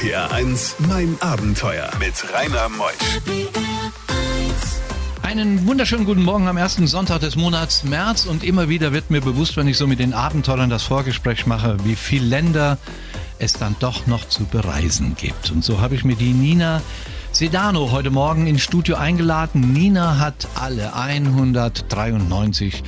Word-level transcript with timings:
RPR 0.00 0.32
1, 0.32 0.76
mein 0.88 1.14
Abenteuer 1.20 1.90
mit 1.98 2.14
Rainer 2.32 2.70
Meusch. 2.70 3.20
Einen 5.20 5.66
wunderschönen 5.66 6.06
guten 6.06 6.22
Morgen 6.22 6.48
am 6.48 6.56
ersten 6.56 6.86
Sonntag 6.86 7.20
des 7.20 7.36
Monats 7.36 7.84
März 7.84 8.24
und 8.24 8.42
immer 8.42 8.70
wieder 8.70 8.94
wird 8.94 9.10
mir 9.10 9.20
bewusst, 9.20 9.58
wenn 9.58 9.68
ich 9.68 9.76
so 9.76 9.86
mit 9.86 9.98
den 9.98 10.14
Abenteuern 10.14 10.70
das 10.70 10.84
Vorgespräch 10.84 11.44
mache, 11.44 11.76
wie 11.84 11.96
viele 11.96 12.24
Länder 12.24 12.78
es 13.38 13.52
dann 13.52 13.76
doch 13.78 14.06
noch 14.06 14.26
zu 14.26 14.44
bereisen 14.44 15.16
gibt. 15.20 15.50
Und 15.50 15.62
so 15.62 15.82
habe 15.82 15.96
ich 15.96 16.02
mir 16.02 16.16
die 16.16 16.32
Nina 16.32 16.80
Sedano 17.40 17.90
heute 17.90 18.10
Morgen 18.10 18.46
ins 18.46 18.60
Studio 18.60 18.96
eingeladen. 18.96 19.72
Nina 19.72 20.18
hat 20.18 20.46
alle 20.56 20.92
193 20.92 22.82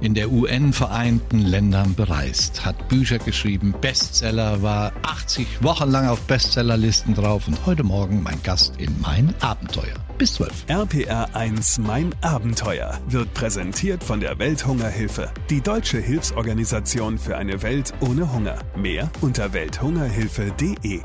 in 0.00 0.14
der 0.14 0.32
UN 0.32 0.72
vereinten 0.72 1.40
Ländern 1.40 1.94
bereist, 1.94 2.64
hat 2.64 2.88
Bücher 2.88 3.18
geschrieben, 3.18 3.74
Bestseller, 3.78 4.62
war 4.62 4.92
80 5.02 5.62
Wochen 5.62 5.90
lang 5.90 6.08
auf 6.08 6.22
Bestsellerlisten 6.22 7.14
drauf 7.14 7.48
und 7.48 7.58
heute 7.66 7.84
Morgen 7.84 8.22
mein 8.22 8.42
Gast 8.42 8.78
in 8.78 8.98
mein 8.98 9.34
Abenteuer. 9.40 9.96
Bis 10.16 10.32
12. 10.36 10.64
RPR 10.68 11.28
1 11.36 11.76
Mein 11.76 12.14
Abenteuer 12.22 12.98
wird 13.08 13.34
präsentiert 13.34 14.02
von 14.02 14.20
der 14.20 14.38
Welthungerhilfe, 14.38 15.30
die 15.50 15.60
deutsche 15.60 15.98
Hilfsorganisation 15.98 17.18
für 17.18 17.36
eine 17.36 17.60
Welt 17.60 17.92
ohne 18.00 18.32
Hunger. 18.32 18.56
Mehr 18.74 19.10
unter 19.20 19.52
welthungerhilfe.de. 19.52 21.02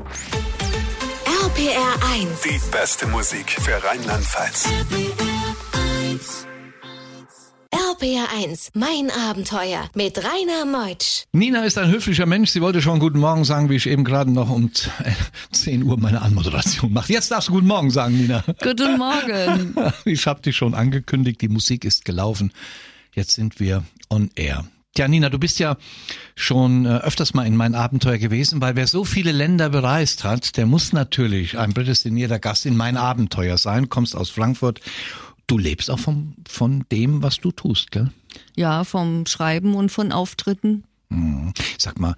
RPR 1.44 1.94
1. 2.10 2.40
Die 2.40 2.70
beste 2.70 3.06
Musik 3.06 3.50
für 3.50 3.72
Rheinland-Pfalz. 3.84 4.66
RPR 7.70 8.28
1, 8.42 8.70
mein 8.72 9.10
Abenteuer 9.10 9.90
mit 9.94 10.16
Rainer 10.16 10.64
Meutsch. 10.64 11.24
Nina 11.32 11.62
ist 11.64 11.76
ein 11.76 11.90
höflicher 11.90 12.24
Mensch. 12.24 12.48
Sie 12.48 12.62
wollte 12.62 12.80
schon 12.80 12.98
Guten 12.98 13.18
Morgen 13.18 13.44
sagen, 13.44 13.68
wie 13.68 13.76
ich 13.76 13.86
eben 13.86 14.04
gerade 14.04 14.30
noch 14.30 14.48
um 14.48 14.70
10 15.52 15.82
Uhr 15.82 15.98
meine 15.98 16.22
Anmoderation 16.22 16.90
mache. 16.94 17.12
Jetzt 17.12 17.30
darfst 17.30 17.50
du 17.50 17.52
Guten 17.52 17.66
Morgen 17.66 17.90
sagen, 17.90 18.16
Nina. 18.16 18.42
Guten 18.62 18.96
Morgen. 18.96 19.76
Ich 20.06 20.26
habe 20.26 20.40
dich 20.40 20.56
schon 20.56 20.72
angekündigt, 20.72 21.42
die 21.42 21.48
Musik 21.48 21.84
ist 21.84 22.06
gelaufen. 22.06 22.54
Jetzt 23.12 23.34
sind 23.34 23.60
wir 23.60 23.84
on 24.08 24.30
air. 24.34 24.64
Tja, 24.94 25.08
Nina, 25.08 25.28
du 25.28 25.40
bist 25.40 25.58
ja 25.58 25.76
schon 26.36 26.86
äh, 26.86 26.98
öfters 26.98 27.34
mal 27.34 27.44
in 27.44 27.56
mein 27.56 27.74
Abenteuer 27.74 28.18
gewesen, 28.18 28.60
weil 28.60 28.76
wer 28.76 28.86
so 28.86 29.04
viele 29.04 29.32
Länder 29.32 29.70
bereist 29.70 30.22
hat, 30.22 30.56
der 30.56 30.66
muss 30.66 30.92
natürlich 30.92 31.58
ein 31.58 31.74
prädestinierter 31.74 32.38
Gast 32.38 32.64
in 32.64 32.76
mein 32.76 32.96
Abenteuer 32.96 33.58
sein. 33.58 33.88
Kommst 33.88 34.14
aus 34.14 34.30
Frankfurt. 34.30 34.80
Du 35.48 35.58
lebst 35.58 35.90
auch 35.90 35.98
vom, 35.98 36.36
von 36.46 36.84
dem, 36.92 37.24
was 37.24 37.38
du 37.38 37.50
tust, 37.50 37.90
gell? 37.90 38.12
Ja, 38.54 38.84
vom 38.84 39.26
Schreiben 39.26 39.74
und 39.74 39.90
von 39.90 40.12
Auftritten. 40.12 40.84
Hm. 41.10 41.52
Sag 41.76 41.98
mal, 41.98 42.14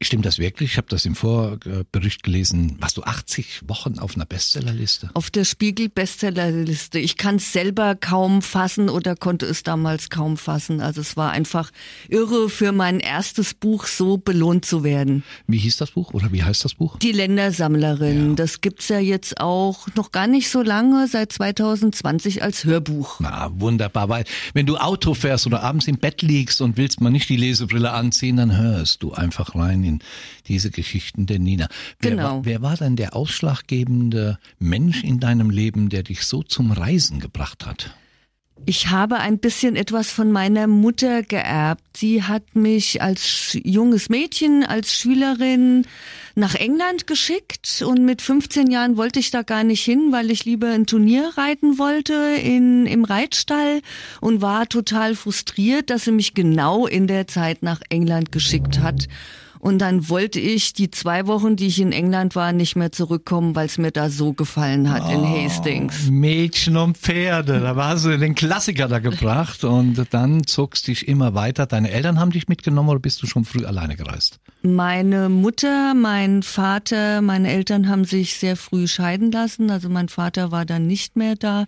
Stimmt 0.00 0.24
das 0.24 0.38
wirklich? 0.38 0.72
Ich 0.72 0.76
habe 0.78 0.86
das 0.88 1.04
im 1.04 1.14
Vorbericht 1.14 2.22
gelesen. 2.22 2.78
Warst 2.80 2.96
du 2.96 3.02
80 3.02 3.68
Wochen 3.68 3.98
auf 3.98 4.14
einer 4.14 4.24
Bestsellerliste? 4.24 5.10
Auf 5.12 5.30
der 5.30 5.44
Spiegel 5.44 5.90
Bestsellerliste. 5.90 6.98
Ich 6.98 7.18
kann 7.18 7.36
es 7.36 7.52
selber 7.52 7.94
kaum 7.94 8.40
fassen 8.40 8.88
oder 8.88 9.14
konnte 9.14 9.44
es 9.44 9.62
damals 9.62 10.08
kaum 10.08 10.38
fassen. 10.38 10.80
Also 10.80 11.02
es 11.02 11.18
war 11.18 11.32
einfach 11.32 11.70
irre 12.08 12.48
für 12.48 12.72
mein 12.72 12.98
erstes 12.98 13.52
Buch 13.52 13.86
so 13.86 14.16
belohnt 14.16 14.64
zu 14.64 14.84
werden. 14.84 15.22
Wie 15.48 15.58
hieß 15.58 15.76
das 15.76 15.90
Buch 15.90 16.14
oder 16.14 16.32
wie 16.32 16.42
heißt 16.42 16.64
das 16.64 16.72
Buch? 16.74 16.98
Die 17.00 17.12
Ländersammlerin. 17.12 18.30
Ja. 18.30 18.34
Das 18.36 18.62
gibt's 18.62 18.88
ja 18.88 19.00
jetzt 19.00 19.38
auch 19.38 19.86
noch 19.96 20.12
gar 20.12 20.26
nicht 20.26 20.48
so 20.48 20.62
lange, 20.62 21.08
seit 21.08 21.30
2020 21.30 22.42
als 22.42 22.64
Hörbuch. 22.64 23.20
Na, 23.20 23.50
wunderbar, 23.54 24.08
weil 24.08 24.24
wenn 24.54 24.64
du 24.64 24.78
Auto 24.78 25.12
fährst 25.12 25.46
oder 25.46 25.62
abends 25.62 25.88
im 25.88 25.98
Bett 25.98 26.22
liegst 26.22 26.62
und 26.62 26.78
willst 26.78 27.02
mal 27.02 27.10
nicht 27.10 27.28
die 27.28 27.36
Lesebrille 27.36 27.92
anziehen, 27.92 28.38
dann 28.38 28.56
hörst 28.56 29.02
du 29.02 29.12
einfach 29.12 29.54
rein 29.54 29.73
rein 29.74 29.84
in 29.84 29.98
diese 30.46 30.70
Geschichten 30.70 31.26
der 31.26 31.38
Nina. 31.38 31.68
Wer 32.00 32.12
genau. 32.12 32.22
War, 32.22 32.44
wer 32.44 32.62
war 32.62 32.76
denn 32.76 32.96
der 32.96 33.14
ausschlaggebende 33.16 34.38
Mensch 34.58 35.02
in 35.02 35.20
deinem 35.20 35.50
Leben, 35.50 35.88
der 35.88 36.02
dich 36.02 36.22
so 36.22 36.42
zum 36.42 36.72
Reisen 36.72 37.20
gebracht 37.20 37.66
hat? 37.66 37.94
Ich 38.66 38.88
habe 38.88 39.16
ein 39.16 39.38
bisschen 39.38 39.76
etwas 39.76 40.10
von 40.10 40.32
meiner 40.32 40.66
Mutter 40.66 41.22
geerbt. 41.22 41.82
Sie 41.96 42.22
hat 42.22 42.54
mich 42.54 43.02
als 43.02 43.58
junges 43.62 44.08
Mädchen, 44.08 44.64
als 44.64 44.94
Schülerin 44.94 45.86
nach 46.34 46.54
England 46.54 47.06
geschickt 47.06 47.84
und 47.86 48.04
mit 48.04 48.22
15 48.22 48.70
Jahren 48.70 48.96
wollte 48.96 49.18
ich 49.18 49.30
da 49.30 49.42
gar 49.42 49.64
nicht 49.64 49.84
hin, 49.84 50.08
weil 50.12 50.30
ich 50.30 50.44
lieber 50.44 50.68
ein 50.68 50.86
Turnier 50.86 51.32
reiten 51.36 51.78
wollte 51.78 52.14
in, 52.14 52.86
im 52.86 53.04
Reitstall 53.04 53.82
und 54.20 54.40
war 54.40 54.68
total 54.68 55.14
frustriert, 55.14 55.90
dass 55.90 56.04
sie 56.04 56.12
mich 56.12 56.32
genau 56.32 56.86
in 56.86 57.06
der 57.06 57.26
Zeit 57.26 57.62
nach 57.62 57.82
England 57.90 58.32
geschickt 58.32 58.78
hat. 58.78 59.08
Und 59.64 59.78
dann 59.78 60.10
wollte 60.10 60.40
ich 60.40 60.74
die 60.74 60.90
zwei 60.90 61.26
Wochen, 61.26 61.56
die 61.56 61.68
ich 61.68 61.80
in 61.80 61.92
England 61.92 62.36
war, 62.36 62.52
nicht 62.52 62.76
mehr 62.76 62.92
zurückkommen, 62.92 63.56
weil 63.56 63.64
es 63.64 63.78
mir 63.78 63.92
da 63.92 64.10
so 64.10 64.34
gefallen 64.34 64.92
hat 64.92 65.04
oh, 65.06 65.10
in 65.10 65.26
Hastings. 65.26 66.10
Mädchen 66.10 66.76
und 66.76 66.98
Pferde, 66.98 67.60
da 67.60 67.74
war 67.74 67.96
du 67.96 68.18
den 68.18 68.34
Klassiker 68.34 68.88
da 68.88 68.98
gebracht 68.98 69.64
und 69.64 70.04
dann 70.10 70.46
zogst 70.46 70.86
dich 70.86 71.08
immer 71.08 71.32
weiter. 71.32 71.64
Deine 71.64 71.90
Eltern 71.92 72.20
haben 72.20 72.30
dich 72.30 72.46
mitgenommen 72.46 72.90
oder 72.90 72.98
bist 72.98 73.22
du 73.22 73.26
schon 73.26 73.46
früh 73.46 73.64
alleine 73.64 73.96
gereist? 73.96 74.38
Meine 74.60 75.30
Mutter, 75.30 75.94
mein 75.94 76.42
Vater, 76.42 77.22
meine 77.22 77.50
Eltern 77.50 77.88
haben 77.88 78.04
sich 78.04 78.36
sehr 78.36 78.56
früh 78.56 78.86
scheiden 78.86 79.30
lassen. 79.30 79.70
Also 79.70 79.88
mein 79.88 80.08
Vater 80.08 80.52
war 80.52 80.64
dann 80.66 80.86
nicht 80.86 81.16
mehr 81.16 81.36
da. 81.36 81.64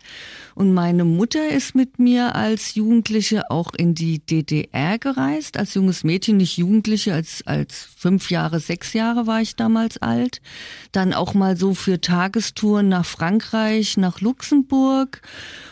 Und 0.55 0.73
meine 0.73 1.05
Mutter 1.05 1.49
ist 1.49 1.75
mit 1.75 1.99
mir 1.99 2.35
als 2.35 2.75
Jugendliche 2.75 3.51
auch 3.51 3.75
in 3.75 3.95
die 3.95 4.19
DDR 4.19 4.99
gereist. 4.99 5.59
Als 5.59 5.75
junges 5.75 6.05
Mädchen, 6.05 6.39
nicht 6.39 6.57
Jugendliche, 6.57 7.13
als, 7.13 7.47
als 7.47 7.86
fünf 7.97 8.31
Jahre, 8.31 8.61
sechs 8.61 8.93
Jahre 8.93 9.27
war 9.27 9.41
ich 9.41 9.57
damals 9.57 9.99
alt. 9.99 10.41
Dann 10.93 11.13
auch 11.13 11.35
mal 11.35 11.57
so 11.57 11.75
für 11.75 12.01
Tagestouren 12.01 12.89
nach 12.89 13.07
Frankreich, 13.07 13.97
nach 13.97 14.21
Luxemburg. 14.21 15.23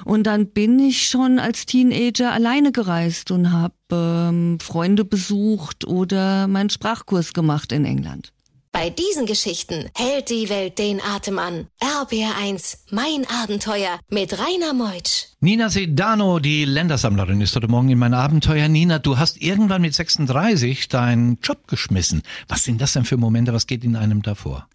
Und 0.04 0.26
dann 0.26 0.48
bin 0.48 0.78
ich 0.78 1.06
schon 1.06 1.38
als 1.38 1.66
Teenager 1.66 2.32
alleine 2.32 2.72
gereist 2.72 3.30
und 3.30 3.52
habe 3.52 3.74
ähm, 3.92 4.58
Freunde 4.60 5.04
besucht 5.04 5.86
oder 5.86 6.46
meinen 6.46 6.70
Sprachkurs 6.70 7.32
gemacht 7.32 7.72
in 7.72 7.84
England. 7.84 8.32
Bei 8.74 8.90
diesen 8.90 9.24
Geschichten 9.24 9.88
hält 9.96 10.30
die 10.30 10.48
Welt 10.48 10.80
den 10.80 11.00
Atem 11.00 11.38
an. 11.38 11.68
RBR1, 11.80 12.78
mein 12.90 13.24
Abenteuer 13.44 14.00
mit 14.10 14.36
Rainer 14.36 14.74
Meutsch. 14.74 15.26
Nina 15.38 15.70
Sedano, 15.70 16.40
die 16.40 16.64
Ländersammlerin, 16.64 17.40
ist 17.40 17.54
heute 17.54 17.68
Morgen 17.68 17.90
in 17.90 18.00
mein 18.00 18.14
Abenteuer. 18.14 18.66
Nina, 18.66 18.98
du 18.98 19.16
hast 19.16 19.40
irgendwann 19.40 19.82
mit 19.82 19.94
36 19.94 20.88
deinen 20.88 21.38
Job 21.40 21.68
geschmissen. 21.68 22.22
Was 22.48 22.64
sind 22.64 22.80
das 22.80 22.94
denn 22.94 23.04
für 23.04 23.16
Momente? 23.16 23.52
Was 23.52 23.68
geht 23.68 23.84
in 23.84 23.94
einem 23.94 24.22
davor? 24.22 24.66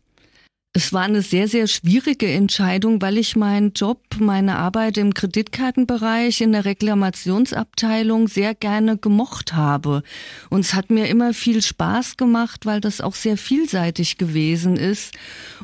Es 0.71 0.93
war 0.93 1.01
eine 1.01 1.23
sehr, 1.23 1.47
sehr 1.47 1.65
schwierige 1.65 2.31
Entscheidung, 2.31 3.01
weil 3.01 3.17
ich 3.17 3.35
meinen 3.35 3.73
Job, 3.73 4.03
meine 4.19 4.57
Arbeit 4.57 4.97
im 4.97 5.15
Kreditkartenbereich 5.15 6.41
in 6.41 6.51
der 6.51 6.63
Reklamationsabteilung 6.63 8.27
sehr 8.27 8.53
gerne 8.53 8.95
gemocht 8.95 9.53
habe. 9.53 10.03
Und 10.51 10.59
es 10.59 10.75
hat 10.75 10.91
mir 10.91 11.07
immer 11.07 11.33
viel 11.33 11.63
Spaß 11.63 12.17
gemacht, 12.17 12.67
weil 12.67 12.81
das 12.81 13.01
auch 13.01 13.15
sehr 13.15 13.35
vielseitig 13.35 14.19
gewesen 14.19 14.77
ist. 14.77 15.15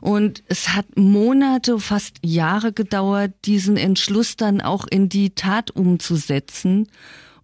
Und 0.02 0.44
es 0.48 0.70
hat 0.70 0.98
Monate, 0.98 1.78
fast 1.80 2.18
Jahre 2.24 2.74
gedauert, 2.74 3.32
diesen 3.46 3.78
Entschluss 3.78 4.38
dann 4.38 4.60
auch 4.60 4.88
in 4.88 5.08
die 5.08 5.36
Tat 5.36 5.70
umzusetzen. 5.70 6.88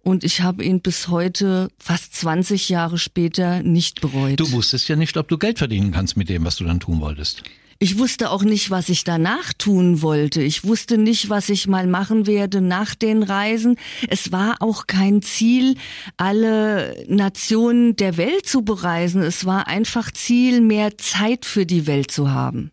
Und 0.02 0.24
ich 0.24 0.40
habe 0.40 0.64
ihn 0.64 0.80
bis 0.80 1.08
heute, 1.08 1.68
fast 1.78 2.14
20 2.16 2.68
Jahre 2.68 2.98
später, 2.98 3.62
nicht 3.62 4.00
bereut. 4.00 4.40
Du 4.40 4.50
wusstest 4.50 4.88
ja 4.88 4.96
nicht, 4.96 5.16
ob 5.16 5.28
du 5.28 5.38
Geld 5.38 5.58
verdienen 5.58 5.92
kannst 5.92 6.16
mit 6.16 6.28
dem, 6.28 6.44
was 6.44 6.56
du 6.56 6.64
dann 6.64 6.80
tun 6.80 7.00
wolltest. 7.00 7.44
Ich 7.78 7.98
wusste 7.98 8.30
auch 8.30 8.44
nicht, 8.44 8.70
was 8.70 8.88
ich 8.88 9.02
danach 9.02 9.52
tun 9.52 10.02
wollte. 10.02 10.40
Ich 10.40 10.62
wusste 10.64 10.98
nicht, 10.98 11.30
was 11.30 11.48
ich 11.48 11.66
mal 11.66 11.88
machen 11.88 12.28
werde 12.28 12.60
nach 12.60 12.94
den 12.94 13.24
Reisen. 13.24 13.76
Es 14.08 14.30
war 14.30 14.56
auch 14.60 14.86
kein 14.86 15.20
Ziel, 15.20 15.76
alle 16.16 17.04
Nationen 17.08 17.96
der 17.96 18.16
Welt 18.16 18.46
zu 18.46 18.62
bereisen. 18.62 19.22
Es 19.22 19.46
war 19.46 19.66
einfach 19.66 20.12
Ziel, 20.12 20.60
mehr 20.60 20.96
Zeit 20.98 21.44
für 21.44 21.66
die 21.66 21.88
Welt 21.88 22.12
zu 22.12 22.30
haben. 22.30 22.70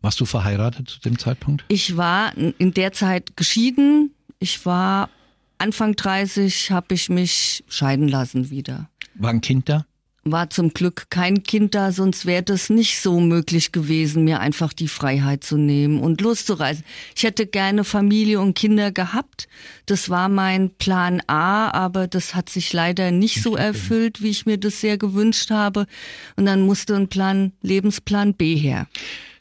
Warst 0.00 0.20
du 0.20 0.24
verheiratet 0.26 0.90
zu 0.90 1.00
dem 1.00 1.18
Zeitpunkt? 1.18 1.64
Ich 1.66 1.96
war 1.96 2.32
in 2.36 2.72
der 2.72 2.92
Zeit 2.92 3.36
geschieden. 3.36 4.14
Ich 4.38 4.64
war 4.64 5.10
Anfang 5.58 5.96
30 5.96 6.70
habe 6.70 6.94
ich 6.94 7.08
mich 7.08 7.64
scheiden 7.68 8.08
lassen 8.08 8.50
wieder. 8.50 8.90
War 9.14 9.30
ein 9.30 9.40
Kind 9.40 9.68
da? 9.68 9.86
War 10.28 10.50
zum 10.50 10.74
Glück 10.74 11.06
kein 11.08 11.44
Kind 11.44 11.76
da, 11.76 11.92
sonst 11.92 12.26
wäre 12.26 12.42
das 12.42 12.68
nicht 12.68 13.00
so 13.00 13.20
möglich 13.20 13.70
gewesen, 13.70 14.24
mir 14.24 14.40
einfach 14.40 14.72
die 14.72 14.88
Freiheit 14.88 15.44
zu 15.44 15.56
nehmen 15.56 16.00
und 16.00 16.20
loszureisen. 16.20 16.84
Ich 17.14 17.22
hätte 17.22 17.46
gerne 17.46 17.84
Familie 17.84 18.40
und 18.40 18.54
Kinder 18.54 18.90
gehabt. 18.90 19.46
Das 19.86 20.10
war 20.10 20.28
mein 20.28 20.70
Plan 20.70 21.22
A, 21.28 21.70
aber 21.70 22.08
das 22.08 22.34
hat 22.34 22.48
sich 22.48 22.72
leider 22.72 23.12
nicht 23.12 23.40
so 23.40 23.54
erfüllt, 23.56 24.20
wie 24.20 24.30
ich 24.30 24.46
mir 24.46 24.58
das 24.58 24.80
sehr 24.80 24.98
gewünscht 24.98 25.50
habe. 25.50 25.86
Und 26.34 26.46
dann 26.46 26.62
musste 26.62 26.96
ein 26.96 27.08
Plan, 27.08 27.52
Lebensplan 27.62 28.34
B 28.34 28.56
her. 28.56 28.88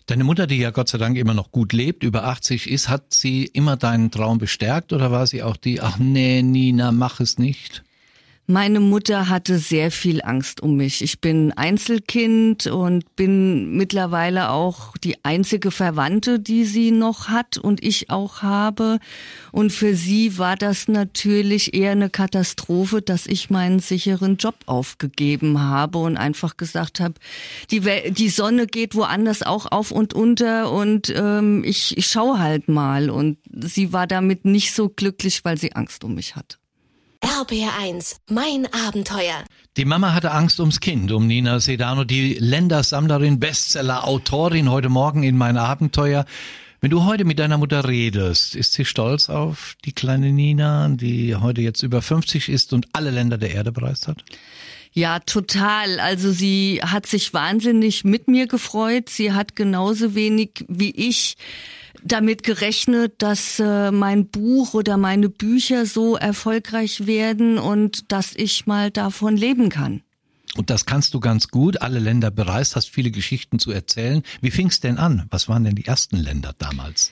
Deine 0.07 0.23
Mutter, 0.23 0.45
die 0.45 0.57
ja 0.57 0.69
Gott 0.69 0.87
sei 0.87 0.99
Dank 0.99 1.17
immer 1.17 1.33
noch 1.33 1.51
gut 1.51 1.73
lebt, 1.73 2.03
über 2.03 2.25
80 2.25 2.69
ist, 2.69 2.89
hat 2.89 3.11
sie 3.11 3.45
immer 3.45 3.75
deinen 3.75 4.11
Traum 4.11 4.37
bestärkt 4.37 4.93
oder 4.93 5.09
war 5.11 5.25
sie 5.25 5.41
auch 5.41 5.57
die, 5.57 5.81
ach 5.81 5.97
nee, 5.97 6.43
Nina, 6.43 6.91
mach 6.91 7.19
es 7.19 7.39
nicht? 7.39 7.83
Meine 8.47 8.79
Mutter 8.79 9.27
hatte 9.27 9.57
sehr 9.57 9.89
viel 9.89 10.21
Angst 10.21 10.61
um 10.61 10.75
mich. 10.75 11.01
Ich 11.01 11.19
bin 11.19 11.51
Einzelkind 11.53 12.67
und 12.67 13.15
bin 13.15 13.75
mittlerweile 13.75 14.51
auch 14.51 14.95
die 14.97 15.25
einzige 15.25 15.71
Verwandte, 15.71 16.39
die 16.39 16.63
sie 16.63 16.91
noch 16.91 17.27
hat 17.27 17.57
und 17.57 17.83
ich 17.83 18.11
auch 18.11 18.43
habe. 18.43 18.99
Und 19.51 19.71
für 19.71 19.95
sie 19.95 20.37
war 20.37 20.57
das 20.57 20.87
natürlich 20.87 21.73
eher 21.73 21.93
eine 21.93 22.11
Katastrophe, 22.11 23.01
dass 23.01 23.25
ich 23.25 23.49
meinen 23.49 23.79
sicheren 23.79 24.37
Job 24.37 24.57
aufgegeben 24.67 25.59
habe 25.59 25.97
und 25.97 26.15
einfach 26.15 26.55
gesagt 26.55 26.99
habe, 26.99 27.15
die, 27.71 27.81
die 28.11 28.29
Sonne 28.29 28.67
geht 28.67 28.93
woanders 28.93 29.41
auch 29.41 29.71
auf 29.71 29.89
und 29.89 30.13
unter 30.13 30.71
und 30.71 31.11
ähm, 31.15 31.63
ich, 31.63 31.97
ich 31.97 32.05
schaue 32.05 32.37
halt 32.37 32.67
mal. 32.67 33.09
Und 33.09 33.39
sie 33.59 33.91
war 33.91 34.05
damit 34.05 34.45
nicht 34.45 34.71
so 34.75 34.87
glücklich, 34.87 35.43
weil 35.43 35.57
sie 35.57 35.73
Angst 35.73 36.03
um 36.03 36.13
mich 36.13 36.35
hat. 36.35 36.59
RBR1, 37.35 38.15
mein 38.29 38.65
Abenteuer. 38.71 39.43
Die 39.75 39.83
Mama 39.83 40.13
hatte 40.13 40.31
Angst 40.31 40.61
ums 40.61 40.79
Kind, 40.79 41.11
um 41.11 41.27
Nina 41.27 41.59
Sedano, 41.59 42.05
die 42.05 42.35
Ländersammlerin, 42.35 43.41
Bestseller, 43.41 44.07
Autorin, 44.07 44.71
heute 44.71 44.87
Morgen 44.87 45.23
in 45.23 45.37
mein 45.37 45.57
Abenteuer. 45.57 46.23
Wenn 46.79 46.91
du 46.91 47.03
heute 47.03 47.25
mit 47.25 47.37
deiner 47.37 47.57
Mutter 47.57 47.85
redest, 47.89 48.55
ist 48.55 48.71
sie 48.71 48.85
stolz 48.85 49.29
auf 49.29 49.75
die 49.83 49.91
kleine 49.91 50.31
Nina, 50.31 50.87
die 50.87 51.35
heute 51.35 51.59
jetzt 51.59 51.83
über 51.83 52.01
50 52.01 52.47
ist 52.47 52.71
und 52.71 52.87
alle 52.93 53.11
Länder 53.11 53.37
der 53.37 53.51
Erde 53.51 53.73
bereist 53.73 54.07
hat? 54.07 54.23
Ja, 54.93 55.19
total. 55.19 55.99
Also 55.99 56.31
sie 56.31 56.79
hat 56.81 57.05
sich 57.05 57.33
wahnsinnig 57.33 58.05
mit 58.05 58.29
mir 58.29 58.47
gefreut. 58.47 59.09
Sie 59.09 59.33
hat 59.33 59.57
genauso 59.57 60.15
wenig 60.15 60.63
wie 60.69 60.91
ich 60.91 61.35
damit 62.03 62.43
gerechnet, 62.43 63.15
dass 63.19 63.59
äh, 63.59 63.91
mein 63.91 64.27
Buch 64.27 64.73
oder 64.73 64.97
meine 64.97 65.29
Bücher 65.29 65.85
so 65.85 66.15
erfolgreich 66.15 67.07
werden 67.07 67.57
und 67.57 68.11
dass 68.11 68.35
ich 68.35 68.65
mal 68.65 68.91
davon 68.91 69.37
leben 69.37 69.69
kann. 69.69 70.01
Und 70.55 70.69
das 70.69 70.85
kannst 70.85 71.13
du 71.13 71.19
ganz 71.19 71.49
gut, 71.49 71.81
alle 71.81 71.99
Länder 71.99 72.31
bereist, 72.31 72.75
hast 72.75 72.89
viele 72.89 73.11
Geschichten 73.11 73.59
zu 73.59 73.71
erzählen. 73.71 74.23
Wie 74.41 74.51
fing's 74.51 74.79
denn 74.79 74.97
an? 74.97 75.27
Was 75.29 75.49
waren 75.49 75.65
denn 75.65 75.75
die 75.75 75.85
ersten 75.85 76.15
Länder 76.15 76.53
damals? 76.57 77.11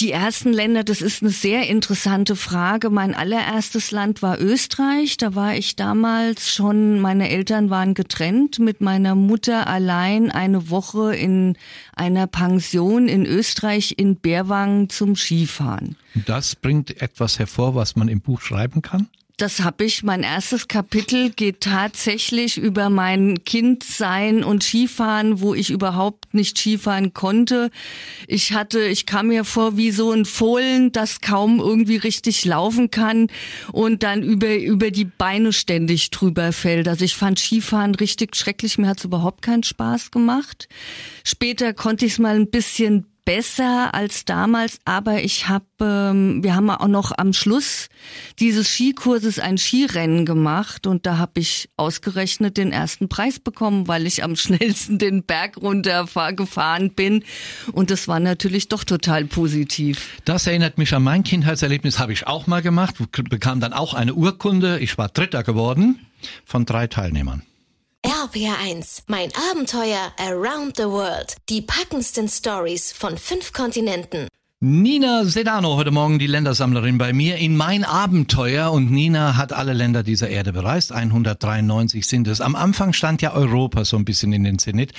Die 0.00 0.12
ersten 0.12 0.54
Länder, 0.54 0.82
das 0.82 1.02
ist 1.02 1.20
eine 1.20 1.30
sehr 1.30 1.68
interessante 1.68 2.34
Frage. 2.34 2.88
Mein 2.88 3.14
allererstes 3.14 3.90
Land 3.90 4.22
war 4.22 4.40
Österreich. 4.40 5.18
Da 5.18 5.34
war 5.34 5.54
ich 5.54 5.76
damals 5.76 6.54
schon, 6.54 7.00
meine 7.00 7.28
Eltern 7.28 7.68
waren 7.68 7.92
getrennt, 7.92 8.58
mit 8.58 8.80
meiner 8.80 9.14
Mutter 9.14 9.66
allein 9.66 10.30
eine 10.30 10.70
Woche 10.70 11.14
in 11.14 11.58
einer 11.94 12.26
Pension 12.26 13.08
in 13.08 13.26
Österreich 13.26 13.94
in 13.98 14.16
Berwang 14.16 14.88
zum 14.88 15.16
Skifahren. 15.16 15.96
Das 16.24 16.56
bringt 16.56 17.02
etwas 17.02 17.38
hervor, 17.38 17.74
was 17.74 17.94
man 17.94 18.08
im 18.08 18.22
Buch 18.22 18.40
schreiben 18.40 18.80
kann? 18.80 19.06
Das 19.40 19.60
habe 19.60 19.84
ich. 19.84 20.02
Mein 20.02 20.22
erstes 20.22 20.68
Kapitel 20.68 21.30
geht 21.30 21.62
tatsächlich 21.62 22.58
über 22.58 22.90
mein 22.90 23.42
Kindsein 23.44 24.44
und 24.44 24.62
Skifahren, 24.62 25.40
wo 25.40 25.54
ich 25.54 25.70
überhaupt 25.70 26.34
nicht 26.34 26.58
Skifahren 26.58 27.14
konnte. 27.14 27.70
Ich 28.26 28.52
hatte, 28.52 28.80
ich 28.80 29.06
kam 29.06 29.28
mir 29.28 29.44
vor 29.44 29.78
wie 29.78 29.92
so 29.92 30.12
ein 30.12 30.26
Fohlen, 30.26 30.92
das 30.92 31.22
kaum 31.22 31.58
irgendwie 31.58 31.96
richtig 31.96 32.44
laufen 32.44 32.90
kann 32.90 33.28
und 33.72 34.02
dann 34.02 34.22
über, 34.22 34.56
über 34.56 34.90
die 34.90 35.06
Beine 35.06 35.54
ständig 35.54 36.10
drüber 36.10 36.52
fällt. 36.52 36.86
Also 36.86 37.06
ich 37.06 37.16
fand 37.16 37.38
Skifahren 37.38 37.94
richtig 37.94 38.36
schrecklich. 38.36 38.76
Mir 38.76 38.88
hat 38.88 38.98
es 38.98 39.06
überhaupt 39.06 39.40
keinen 39.40 39.62
Spaß 39.62 40.10
gemacht. 40.10 40.68
Später 41.24 41.72
konnte 41.72 42.04
ich 42.04 42.12
es 42.12 42.18
mal 42.18 42.36
ein 42.36 42.50
bisschen 42.50 43.06
besser 43.24 43.94
als 43.94 44.24
damals, 44.24 44.78
aber 44.84 45.22
ich 45.22 45.48
habe, 45.48 45.64
ähm, 45.80 46.42
wir 46.42 46.54
haben 46.54 46.70
auch 46.70 46.88
noch 46.88 47.12
am 47.16 47.32
Schluss 47.32 47.88
dieses 48.38 48.68
Skikurses 48.68 49.38
ein 49.38 49.58
Skirennen 49.58 50.26
gemacht 50.26 50.86
und 50.86 51.06
da 51.06 51.18
habe 51.18 51.40
ich 51.40 51.68
ausgerechnet 51.76 52.56
den 52.56 52.72
ersten 52.72 53.08
Preis 53.08 53.38
bekommen, 53.38 53.88
weil 53.88 54.06
ich 54.06 54.24
am 54.24 54.36
schnellsten 54.36 54.98
den 54.98 55.24
Berg 55.24 55.56
runter 55.56 56.06
gefahren 56.34 56.94
bin 56.94 57.24
und 57.72 57.90
das 57.90 58.08
war 58.08 58.20
natürlich 58.20 58.68
doch 58.68 58.84
total 58.84 59.24
positiv. 59.24 60.20
Das 60.24 60.46
erinnert 60.46 60.78
mich 60.78 60.94
an 60.94 61.02
mein 61.02 61.22
Kindheitserlebnis, 61.22 61.98
habe 61.98 62.12
ich 62.12 62.26
auch 62.26 62.46
mal 62.46 62.62
gemacht, 62.62 62.96
bekam 63.28 63.60
dann 63.60 63.72
auch 63.72 63.94
eine 63.94 64.14
Urkunde, 64.14 64.78
ich 64.78 64.98
war 64.98 65.08
Dritter 65.08 65.42
geworden 65.42 66.06
von 66.44 66.66
drei 66.66 66.86
Teilnehmern. 66.86 67.42
RPR1, 68.10 69.04
mein 69.06 69.28
Abenteuer 69.52 70.12
Around 70.18 70.76
the 70.78 70.82
World. 70.82 71.36
Die 71.48 71.62
packendsten 71.62 72.28
Stories 72.28 72.90
von 72.90 73.16
fünf 73.16 73.52
Kontinenten. 73.52 74.26
Nina 74.58 75.24
Sedano, 75.24 75.76
heute 75.76 75.92
Morgen 75.92 76.18
die 76.18 76.26
Ländersammlerin 76.26 76.98
bei 76.98 77.12
mir 77.12 77.36
in 77.36 77.56
mein 77.56 77.84
Abenteuer 77.84 78.72
und 78.72 78.90
Nina 78.90 79.36
hat 79.36 79.52
alle 79.52 79.74
Länder 79.74 80.02
dieser 80.02 80.28
Erde 80.28 80.52
bereist, 80.52 80.90
193 80.90 82.04
sind 82.04 82.26
es. 82.26 82.40
Am 82.40 82.56
Anfang 82.56 82.92
stand 82.92 83.22
ja 83.22 83.32
Europa 83.32 83.84
so 83.84 83.96
ein 83.96 84.04
bisschen 84.04 84.32
in 84.32 84.42
den 84.42 84.58
Zenit 84.58 84.92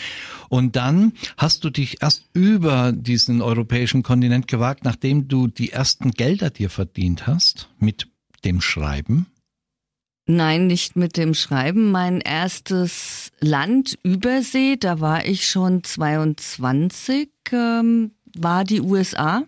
und 0.48 0.78
dann 0.78 1.12
hast 1.36 1.66
du 1.66 1.70
dich 1.70 2.02
erst 2.02 2.24
über 2.32 2.94
diesen 2.94 3.42
europäischen 3.42 4.04
Kontinent 4.04 4.48
gewagt, 4.48 4.86
nachdem 4.86 5.28
du 5.28 5.48
die 5.48 5.74
ersten 5.74 6.12
Gelder 6.12 6.50
dir 6.50 6.70
verdient 6.70 7.28
hast 7.28 7.68
mit 7.78 8.08
dem 8.46 8.62
Schreiben. 8.62 9.31
Nein, 10.34 10.68
nicht 10.68 10.96
mit 10.96 11.18
dem 11.18 11.34
Schreiben. 11.34 11.92
Mein 11.92 12.22
erstes 12.22 13.34
Land 13.42 14.00
Übersee, 14.02 14.78
da 14.78 15.02
war 15.02 15.26
ich 15.26 15.46
schon 15.46 15.84
22, 15.84 17.28
ähm, 17.52 18.12
war 18.38 18.64
die 18.64 18.80
USA. 18.80 19.44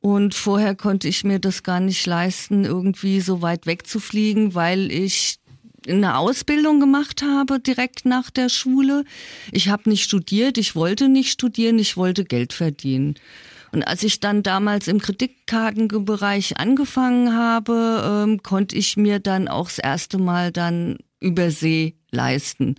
Und 0.00 0.34
vorher 0.34 0.74
konnte 0.74 1.06
ich 1.06 1.22
mir 1.22 1.38
das 1.38 1.62
gar 1.62 1.78
nicht 1.78 2.04
leisten, 2.06 2.64
irgendwie 2.64 3.20
so 3.20 3.40
weit 3.40 3.66
wegzufliegen, 3.66 4.56
weil 4.56 4.90
ich 4.90 5.38
eine 5.86 6.18
Ausbildung 6.18 6.80
gemacht 6.80 7.22
habe 7.22 7.60
direkt 7.60 8.04
nach 8.04 8.30
der 8.30 8.48
Schule. 8.48 9.04
Ich 9.52 9.68
habe 9.68 9.88
nicht 9.88 10.02
studiert, 10.02 10.58
ich 10.58 10.74
wollte 10.74 11.08
nicht 11.08 11.30
studieren, 11.30 11.78
ich 11.78 11.96
wollte 11.96 12.24
Geld 12.24 12.52
verdienen. 12.52 13.14
Und 13.72 13.82
als 13.86 14.02
ich 14.02 14.20
dann 14.20 14.42
damals 14.42 14.88
im 14.88 15.00
Kreditkartenbereich 15.00 16.58
angefangen 16.58 17.34
habe, 17.36 18.24
ähm, 18.26 18.42
konnte 18.42 18.76
ich 18.76 18.96
mir 18.96 19.18
dann 19.18 19.48
auch 19.48 19.66
das 19.66 19.78
erste 19.78 20.18
Mal 20.18 20.52
dann 20.52 20.98
Übersee 21.20 21.94
leisten. 22.10 22.76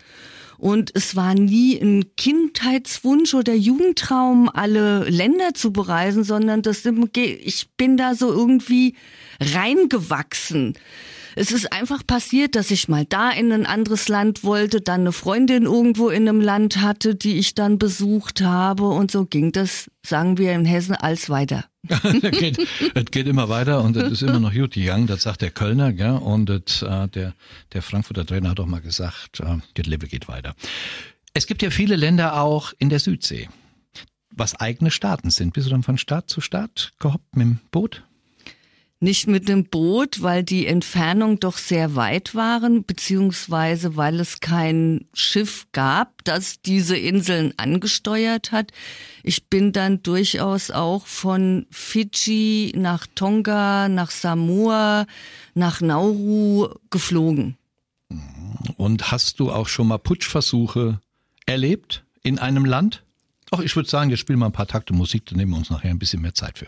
Und 0.57 0.91
es 0.94 1.15
war 1.15 1.36
nie 1.36 1.80
ein 1.80 2.15
Kindheitswunsch 2.18 3.33
oder 3.33 3.53
Jugendtraum, 3.53 4.50
alle 4.53 5.09
Länder 5.09 5.53
zu 5.53 5.71
bereisen, 5.71 6.25
sondern 6.25 6.62
das, 6.62 6.83
ich 7.13 7.69
bin 7.77 7.95
da 7.95 8.13
so 8.13 8.30
irgendwie 8.30 8.95
reingewachsen. 9.39 10.74
Es 11.35 11.51
ist 11.51 11.71
einfach 11.71 12.05
passiert, 12.05 12.55
dass 12.55 12.71
ich 12.71 12.87
mal 12.87 13.05
da 13.05 13.31
in 13.31 13.51
ein 13.51 13.65
anderes 13.65 14.07
Land 14.07 14.43
wollte, 14.43 14.81
dann 14.81 15.01
eine 15.01 15.11
Freundin 15.11 15.63
irgendwo 15.63 16.09
in 16.09 16.27
einem 16.27 16.41
Land 16.41 16.81
hatte, 16.81 17.15
die 17.15 17.37
ich 17.37 17.55
dann 17.55 17.79
besucht 17.79 18.41
habe 18.41 18.87
und 18.87 19.12
so 19.12 19.25
ging 19.25 19.51
das, 19.51 19.89
sagen 20.05 20.38
wir 20.38 20.53
in 20.53 20.65
Hessen, 20.65 20.95
als 20.95 21.29
weiter. 21.29 21.65
es, 21.88 22.21
geht, 22.31 23.12
geht 23.12 23.27
immer 23.27 23.48
weiter 23.50 23.81
und 23.81 23.95
es 23.95 24.12
ist 24.12 24.21
immer 24.21 24.39
noch 24.39 24.53
gut 24.53 24.74
gegangen, 24.74 25.07
das 25.07 25.24
sagt 25.24 25.41
der 25.41 25.51
Kölner, 25.51 25.93
gell? 25.93 26.12
und 26.12 26.48
das, 26.48 26.81
äh, 26.81 27.07
der, 27.07 27.33
der 27.74 27.81
Frankfurter 27.81 28.25
Trainer 28.25 28.50
hat 28.50 28.59
auch 28.59 28.65
mal 28.65 28.81
gesagt, 28.81 29.39
äh, 29.39 29.57
das 29.75 29.86
Leben 29.86 30.07
geht 30.09 30.27
weiter. 30.27 30.55
Es 31.33 31.48
gibt 31.48 31.62
ja 31.62 31.69
viele 31.69 31.95
Länder 31.95 32.41
auch 32.41 32.74
in 32.79 32.89
der 32.89 33.00
Südsee, 33.00 33.50
was 34.31 34.55
eigene 34.59 34.91
Staaten 34.91 35.29
sind. 35.29 35.53
Bist 35.53 35.67
du 35.67 35.71
dann 35.71 35.83
von 35.83 35.98
Staat 35.98 36.29
zu 36.29 36.41
Staat 36.41 36.91
gehoppt 37.00 37.36
mit 37.36 37.48
dem 37.48 37.59
Boot? 37.71 38.03
Nicht 39.01 39.27
mit 39.27 39.48
dem 39.48 39.63
Boot, 39.63 40.22
weil 40.24 40.44
die 40.44 40.68
Entfernung 40.68 41.39
doch 41.39 41.58
sehr 41.58 41.96
weit 41.96 42.36
waren, 42.36 42.84
beziehungsweise 42.84 43.96
weil 43.96 44.20
es 44.20 44.41
kein 44.41 45.08
Schiff 45.13 45.68
gab, 45.72 46.22
das 46.25 46.62
diese 46.62 46.98
Inseln 46.98 47.53
angesteuert 47.56 48.51
hat. 48.51 48.74
Ich 49.24 49.48
bin 49.48 49.72
dann 49.72 50.03
durchaus 50.03 50.70
auch 50.70 51.08
von 51.08 51.65
Fidschi 51.72 52.74
nach 52.75 53.08
Tonga, 53.15 53.88
nach 53.88 54.12
Samoa, 54.12 55.06
nach 55.53 55.79
Nauru 55.79 56.68
geflogen. 56.89 57.56
Und 58.75 59.12
hast 59.12 59.39
du 59.39 59.50
auch 59.50 59.70
schon 59.70 59.88
mal 59.88 59.98
Putschversuche 59.98 61.00
erlebt 61.46 62.03
in 62.22 62.38
einem 62.38 62.65
Land? 62.65 63.03
Ach, 63.51 63.62
ich 63.62 63.77
würde 63.77 63.88
sagen, 63.88 64.10
wir 64.10 64.18
spielen 64.18 64.39
mal 64.39 64.48
ein 64.48 64.51
paar 64.51 64.68
Takte 64.68 64.94
Musik, 64.94 65.25
dann 65.27 65.38
nehmen 65.38 65.51
wir 65.51 65.58
uns 65.58 65.70
nachher 65.70 65.89
ein 65.89 66.00
bisschen 66.00 66.22
mehr 66.22 66.34
Zeit 66.34 66.58
für. 66.60 66.68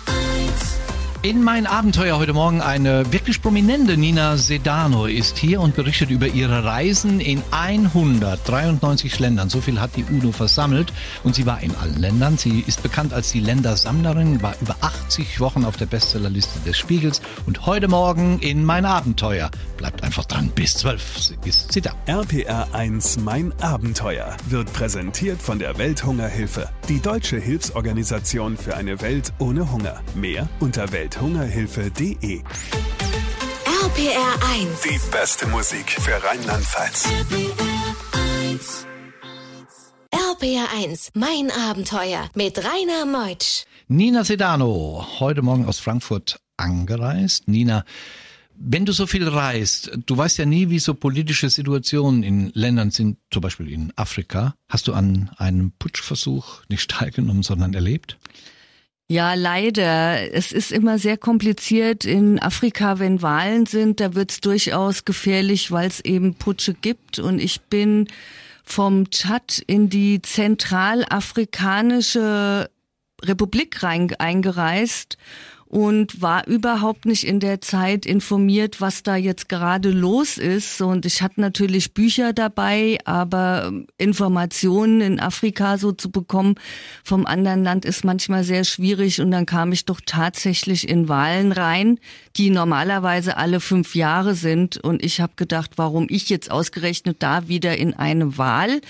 In 1.23 1.43
mein 1.43 1.67
Abenteuer 1.67 2.17
heute 2.17 2.33
Morgen 2.33 2.61
eine 2.61 3.13
wirklich 3.13 3.43
prominente 3.43 3.95
Nina 3.95 4.37
Sedano 4.37 5.05
ist 5.05 5.37
hier 5.37 5.61
und 5.61 5.75
berichtet 5.75 6.09
über 6.09 6.25
ihre 6.25 6.63
Reisen 6.63 7.19
in 7.19 7.43
193 7.51 9.19
Ländern. 9.19 9.47
So 9.47 9.61
viel 9.61 9.79
hat 9.79 9.95
die 9.95 10.03
UNO 10.03 10.31
versammelt 10.31 10.91
und 11.23 11.35
sie 11.35 11.45
war 11.45 11.61
in 11.61 11.75
allen 11.75 11.99
Ländern. 11.99 12.39
Sie 12.39 12.63
ist 12.65 12.81
bekannt 12.81 13.13
als 13.13 13.31
die 13.31 13.39
Ländersammlerin, 13.39 14.41
war 14.41 14.55
über 14.61 14.75
80 14.81 15.39
Wochen 15.39 15.63
auf 15.63 15.77
der 15.77 15.85
Bestsellerliste 15.85 16.59
des 16.61 16.75
Spiegels 16.75 17.21
und 17.45 17.67
heute 17.67 17.87
Morgen 17.87 18.39
in 18.39 18.65
mein 18.65 18.85
Abenteuer. 18.85 19.51
bleibt 19.77 20.01
einfach 20.03 20.25
dran. 20.25 20.51
Bis 20.55 20.73
12 20.73 21.33
ist 21.45 21.71
sie 21.71 21.81
da. 21.81 21.91
RPR 22.07 22.73
1 22.73 23.19
Mein 23.19 23.53
Abenteuer 23.61 24.35
wird 24.49 24.73
präsentiert 24.73 25.39
von 25.39 25.59
der 25.59 25.77
Welthungerhilfe, 25.77 26.67
die 26.89 26.99
deutsche 26.99 27.37
Hilfsorganisation 27.37 28.57
für 28.57 28.75
eine 28.75 29.01
Welt 29.01 29.33
ohne 29.37 29.71
Hunger. 29.71 30.01
Mehr 30.15 30.49
unter 30.59 30.91
welthungerhilfe.de. 31.11 32.41
RPR 33.83 34.39
1. 34.53 34.81
Die 34.83 35.11
beste 35.11 35.45
Musik 35.47 35.91
für 35.91 36.23
Rheinland-Pfalz. 36.23 37.09
RPR 40.11 40.67
1, 40.73 41.11
mein 41.15 41.51
Abenteuer 41.51 42.29
mit 42.33 42.59
Rainer 42.59 43.05
Meutsch. 43.05 43.65
Nina 43.89 44.23
Sedano, 44.23 45.05
heute 45.19 45.41
Morgen 45.41 45.65
aus 45.65 45.79
Frankfurt 45.79 46.39
angereist. 46.55 47.47
Nina, 47.49 47.83
wenn 48.55 48.85
du 48.85 48.93
so 48.93 49.05
viel 49.05 49.27
reist, 49.27 49.91
du 50.05 50.17
weißt 50.17 50.37
ja 50.37 50.45
nie, 50.45 50.69
wie 50.69 50.79
so 50.79 50.93
politische 50.93 51.49
Situationen 51.49 52.23
in 52.23 52.51
Ländern 52.53 52.91
sind, 52.91 53.17
zum 53.31 53.41
Beispiel 53.41 53.69
in 53.69 53.91
Afrika. 53.97 54.55
Hast 54.69 54.87
du 54.87 54.93
an 54.93 55.29
einem 55.35 55.73
Putschversuch 55.77 56.61
nicht 56.69 56.89
teilgenommen, 56.89 57.43
sondern 57.43 57.73
erlebt? 57.73 58.17
Ja, 59.11 59.33
leider. 59.33 60.33
Es 60.33 60.53
ist 60.53 60.71
immer 60.71 60.97
sehr 60.97 61.17
kompliziert 61.17 62.05
in 62.05 62.39
Afrika, 62.39 62.97
wenn 62.97 63.21
Wahlen 63.21 63.65
sind. 63.65 63.99
Da 63.99 64.15
wird 64.15 64.31
es 64.31 64.39
durchaus 64.39 65.03
gefährlich, 65.03 65.69
weil 65.69 65.89
es 65.89 65.99
eben 65.99 66.35
Putsche 66.35 66.73
gibt. 66.73 67.19
Und 67.19 67.39
ich 67.39 67.59
bin 67.59 68.07
vom 68.63 69.09
Tschad 69.09 69.61
in 69.67 69.89
die 69.89 70.21
zentralafrikanische 70.21 72.69
Republik 73.21 73.83
rein, 73.83 74.15
eingereist 74.17 75.17
und 75.71 76.21
war 76.21 76.45
überhaupt 76.47 77.05
nicht 77.05 77.25
in 77.25 77.39
der 77.39 77.61
Zeit 77.61 78.05
informiert, 78.05 78.81
was 78.81 79.03
da 79.03 79.15
jetzt 79.15 79.47
gerade 79.47 79.89
los 79.89 80.37
ist. 80.37 80.81
Und 80.81 81.05
ich 81.05 81.21
hatte 81.21 81.39
natürlich 81.39 81.93
Bücher 81.93 82.33
dabei, 82.33 82.97
aber 83.05 83.71
Informationen 83.97 84.99
in 84.99 85.21
Afrika 85.21 85.77
so 85.77 85.93
zu 85.93 86.11
bekommen 86.11 86.55
vom 87.05 87.25
anderen 87.25 87.63
Land 87.63 87.85
ist 87.85 88.03
manchmal 88.03 88.43
sehr 88.43 88.65
schwierig. 88.65 89.21
Und 89.21 89.31
dann 89.31 89.45
kam 89.45 89.71
ich 89.71 89.85
doch 89.85 90.01
tatsächlich 90.05 90.89
in 90.89 91.07
Wahlen 91.07 91.53
rein, 91.53 91.99
die 92.35 92.49
normalerweise 92.49 93.37
alle 93.37 93.61
fünf 93.61 93.95
Jahre 93.95 94.35
sind. 94.35 94.75
Und 94.75 95.01
ich 95.01 95.21
habe 95.21 95.33
gedacht, 95.37 95.71
warum 95.77 96.07
ich 96.09 96.27
jetzt 96.27 96.51
ausgerechnet 96.51 97.23
da 97.23 97.47
wieder 97.47 97.77
in 97.77 97.93
eine 97.93 98.37
Wahl? 98.37 98.81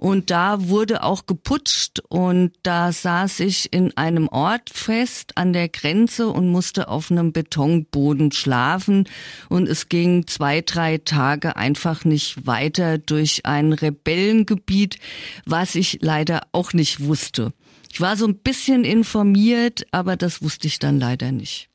Und 0.00 0.30
da 0.30 0.68
wurde 0.70 1.02
auch 1.02 1.26
geputscht 1.26 2.00
und 2.08 2.52
da 2.62 2.90
saß 2.90 3.40
ich 3.40 3.70
in 3.70 3.94
einem 3.98 4.28
Ort 4.28 4.70
fest 4.72 5.36
an 5.36 5.52
der 5.52 5.68
Grenze 5.68 6.28
und 6.28 6.48
musste 6.48 6.88
auf 6.88 7.10
einem 7.10 7.34
Betonboden 7.34 8.32
schlafen. 8.32 9.06
Und 9.50 9.68
es 9.68 9.90
ging 9.90 10.26
zwei, 10.26 10.62
drei 10.62 10.96
Tage 10.96 11.56
einfach 11.56 12.06
nicht 12.06 12.46
weiter 12.46 12.96
durch 12.96 13.44
ein 13.44 13.74
Rebellengebiet, 13.74 14.96
was 15.44 15.74
ich 15.74 15.98
leider 16.00 16.46
auch 16.52 16.72
nicht 16.72 17.04
wusste. 17.04 17.52
Ich 17.92 18.00
war 18.00 18.16
so 18.16 18.26
ein 18.26 18.38
bisschen 18.38 18.84
informiert, 18.84 19.84
aber 19.90 20.16
das 20.16 20.40
wusste 20.40 20.66
ich 20.66 20.78
dann 20.78 20.98
leider 20.98 21.30
nicht. 21.30 21.68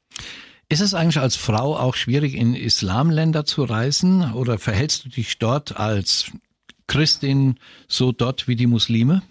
Ist 0.67 0.81
es 0.81 0.95
eigentlich 0.95 1.19
als 1.19 1.35
Frau 1.35 1.77
auch 1.77 1.93
schwierig, 1.93 2.33
in 2.33 2.55
Islamländer 2.55 3.45
zu 3.45 3.65
reisen 3.65 4.33
oder 4.33 4.57
verhältst 4.57 5.05
du 5.05 5.09
dich 5.09 5.37
dort 5.37 5.77
als 5.77 6.31
Christin 6.87 7.59
so 7.87 8.11
dort 8.11 8.47
wie 8.47 8.55
die 8.55 8.67
Muslime? 8.67 9.21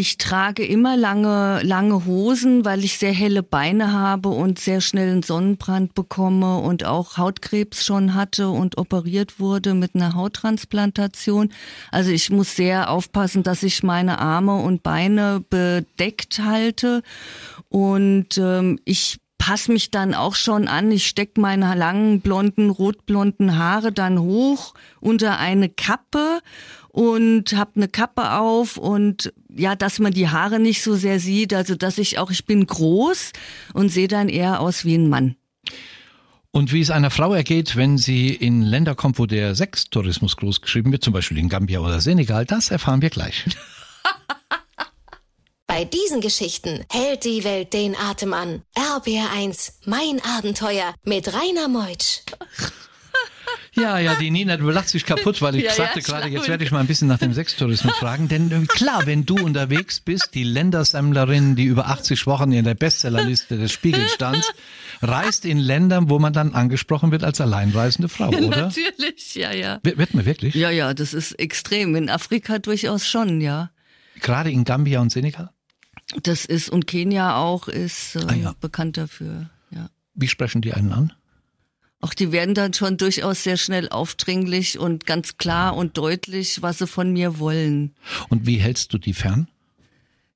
Ich 0.00 0.16
trage 0.16 0.64
immer 0.64 0.96
lange, 0.96 1.60
lange 1.64 2.04
Hosen, 2.04 2.64
weil 2.64 2.84
ich 2.84 2.98
sehr 2.98 3.12
helle 3.12 3.42
Beine 3.42 3.92
habe 3.92 4.28
und 4.28 4.60
sehr 4.60 4.80
schnell 4.80 5.10
einen 5.10 5.24
Sonnenbrand 5.24 5.94
bekomme 5.94 6.58
und 6.58 6.84
auch 6.84 7.16
Hautkrebs 7.16 7.84
schon 7.84 8.14
hatte 8.14 8.48
und 8.50 8.78
operiert 8.78 9.40
wurde 9.40 9.74
mit 9.74 9.96
einer 9.96 10.14
Hauttransplantation. 10.14 11.50
Also 11.90 12.12
ich 12.12 12.30
muss 12.30 12.54
sehr 12.54 12.90
aufpassen, 12.90 13.42
dass 13.42 13.64
ich 13.64 13.82
meine 13.82 14.20
Arme 14.20 14.62
und 14.62 14.84
Beine 14.84 15.44
bedeckt 15.50 16.38
halte. 16.44 17.02
Und 17.68 18.38
ähm, 18.38 18.78
ich 18.84 19.18
passe 19.38 19.72
mich 19.72 19.90
dann 19.90 20.14
auch 20.14 20.34
schon 20.34 20.68
an. 20.68 20.90
Ich 20.90 21.06
stecke 21.06 21.40
meine 21.40 21.74
langen, 21.74 22.20
blonden, 22.20 22.70
rotblonden 22.70 23.56
Haare 23.56 23.92
dann 23.92 24.18
hoch 24.18 24.74
unter 25.00 25.38
eine 25.38 25.68
Kappe 25.68 26.40
und 26.88 27.52
habe 27.52 27.72
eine 27.76 27.88
Kappe 27.88 28.32
auf 28.32 28.76
und 28.76 29.32
ja, 29.54 29.76
dass 29.76 30.00
man 30.00 30.12
die 30.12 30.28
Haare 30.28 30.58
nicht 30.58 30.82
so 30.82 30.96
sehr 30.96 31.20
sieht, 31.20 31.54
also 31.54 31.76
dass 31.76 31.98
ich 31.98 32.18
auch, 32.18 32.30
ich 32.30 32.44
bin 32.44 32.66
groß 32.66 33.32
und 33.72 33.88
sehe 33.90 34.08
dann 34.08 34.28
eher 34.28 34.60
aus 34.60 34.84
wie 34.84 34.96
ein 34.96 35.08
Mann. 35.08 35.36
Und 36.50 36.72
wie 36.72 36.80
es 36.80 36.90
einer 36.90 37.10
Frau 37.10 37.34
ergeht, 37.34 37.76
wenn 37.76 37.98
sie 37.98 38.30
in 38.30 38.62
Länder 38.62 38.94
kommt, 38.94 39.18
wo 39.18 39.26
der 39.26 39.54
Sextourismus 39.54 40.36
groß 40.36 40.60
geschrieben 40.60 40.90
wird, 40.90 41.04
zum 41.04 41.12
Beispiel 41.12 41.38
in 41.38 41.48
Gambia 41.48 41.80
oder 41.80 42.00
Senegal, 42.00 42.46
das 42.46 42.70
erfahren 42.70 43.02
wir 43.02 43.10
gleich. 43.10 43.44
Bei 45.78 45.84
diesen 45.84 46.20
Geschichten 46.20 46.84
hält 46.90 47.24
die 47.24 47.44
Welt 47.44 47.72
den 47.72 47.94
Atem 47.94 48.32
an. 48.32 48.62
RBR1, 48.74 49.74
mein 49.84 50.20
Abenteuer 50.36 50.92
mit 51.04 51.32
Rainer 51.32 51.68
Meutsch. 51.68 52.22
Ja, 53.74 54.00
ja, 54.00 54.16
die 54.16 54.32
Nina, 54.32 54.56
du 54.56 54.68
lachst 54.70 54.94
dich 54.94 55.06
kaputt, 55.06 55.40
weil 55.40 55.54
ich 55.54 55.62
Ja, 55.62 55.70
sagte 55.72 56.00
ja, 56.00 56.04
gerade, 56.04 56.28
jetzt 56.30 56.48
werde 56.48 56.64
ich 56.64 56.72
mal 56.72 56.80
ein 56.80 56.88
bisschen 56.88 57.06
nach 57.06 57.20
dem 57.20 57.32
Sextourismus 57.32 57.94
fragen. 57.94 58.26
Denn 58.26 58.50
äh, 58.50 58.66
klar, 58.66 59.06
wenn 59.06 59.24
du 59.24 59.36
unterwegs 59.36 60.00
bist, 60.00 60.30
die 60.34 60.42
Ländersammlerin, 60.42 61.54
die 61.54 61.66
über 61.66 61.86
80 61.86 62.26
Wochen 62.26 62.50
in 62.50 62.64
der 62.64 62.74
Bestsellerliste 62.74 63.56
des 63.56 63.70
Spiegel 63.70 64.08
stand, 64.08 64.42
reist 65.00 65.44
in 65.44 65.58
Ländern, 65.58 66.10
wo 66.10 66.18
man 66.18 66.32
dann 66.32 66.54
angesprochen 66.54 67.12
wird 67.12 67.22
als 67.22 67.40
alleinreisende 67.40 68.08
Frau, 68.08 68.30
oder? 68.30 68.62
Natürlich, 68.62 69.36
ja, 69.36 69.52
ja. 69.52 69.78
Wird 69.84 69.96
wird 69.96 70.12
man 70.12 70.26
wirklich? 70.26 70.56
Ja, 70.56 70.70
ja, 70.70 70.92
das 70.92 71.14
ist 71.14 71.38
extrem. 71.38 71.94
In 71.94 72.10
Afrika 72.10 72.58
durchaus 72.58 73.06
schon, 73.06 73.40
ja. 73.40 73.70
Gerade 74.20 74.50
in 74.50 74.64
Gambia 74.64 75.00
und 75.00 75.12
Senegal? 75.12 75.50
Das 76.22 76.44
ist, 76.46 76.70
und 76.70 76.86
Kenia 76.86 77.36
auch 77.36 77.68
ist 77.68 78.16
äh, 78.16 78.24
Ah, 78.28 78.34
ja. 78.34 78.54
bekannt 78.60 78.96
dafür, 78.96 79.50
ja. 79.70 79.90
Wie 80.14 80.28
sprechen 80.28 80.62
die 80.62 80.72
einen 80.72 80.92
an? 80.92 81.12
Auch 82.00 82.14
die 82.14 82.30
werden 82.32 82.54
dann 82.54 82.72
schon 82.74 82.96
durchaus 82.96 83.42
sehr 83.42 83.56
schnell 83.56 83.88
aufdringlich 83.88 84.78
und 84.78 85.04
ganz 85.04 85.36
klar 85.36 85.76
und 85.76 85.98
deutlich, 85.98 86.62
was 86.62 86.78
sie 86.78 86.86
von 86.86 87.12
mir 87.12 87.38
wollen. 87.40 87.94
Und 88.28 88.46
wie 88.46 88.58
hältst 88.58 88.92
du 88.92 88.98
die 88.98 89.12
fern? 89.14 89.48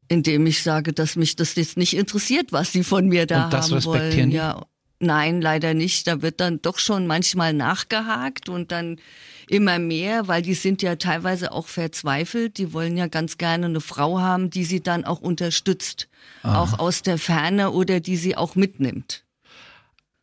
Indem 0.08 0.44
ich 0.46 0.62
sage, 0.62 0.92
dass 0.92 1.16
mich 1.16 1.36
das 1.36 1.54
jetzt 1.54 1.76
nicht 1.78 1.94
interessiert, 1.96 2.52
was 2.52 2.72
sie 2.72 2.82
von 2.84 3.06
mir 3.08 3.26
da 3.26 3.44
Und 3.44 3.52
das 3.52 3.66
haben 3.66 3.74
respektieren 3.74 4.16
wollen. 4.18 4.30
die? 4.30 4.36
Ja, 4.36 4.66
nein, 5.02 5.40
leider 5.40 5.74
nicht. 5.74 6.06
Da 6.06 6.22
wird 6.22 6.40
dann 6.40 6.62
doch 6.62 6.78
schon 6.78 7.06
manchmal 7.06 7.52
nachgehakt 7.52 8.48
und 8.48 8.72
dann 8.72 8.96
immer 9.48 9.78
mehr, 9.78 10.28
weil 10.28 10.40
die 10.42 10.54
sind 10.54 10.80
ja 10.82 10.96
teilweise 10.96 11.52
auch 11.52 11.66
verzweifelt. 11.68 12.56
Die 12.58 12.72
wollen 12.72 12.96
ja 12.96 13.08
ganz 13.08 13.36
gerne 13.38 13.66
eine 13.66 13.80
Frau 13.80 14.20
haben, 14.20 14.50
die 14.50 14.64
sie 14.64 14.80
dann 14.82 15.04
auch 15.04 15.20
unterstützt, 15.20 16.08
auch 16.42 16.78
aus 16.78 17.02
der 17.02 17.18
Ferne 17.18 17.70
oder 17.72 18.00
die 18.00 18.16
sie 18.16 18.36
auch 18.36 18.54
mitnimmt. 18.54 19.24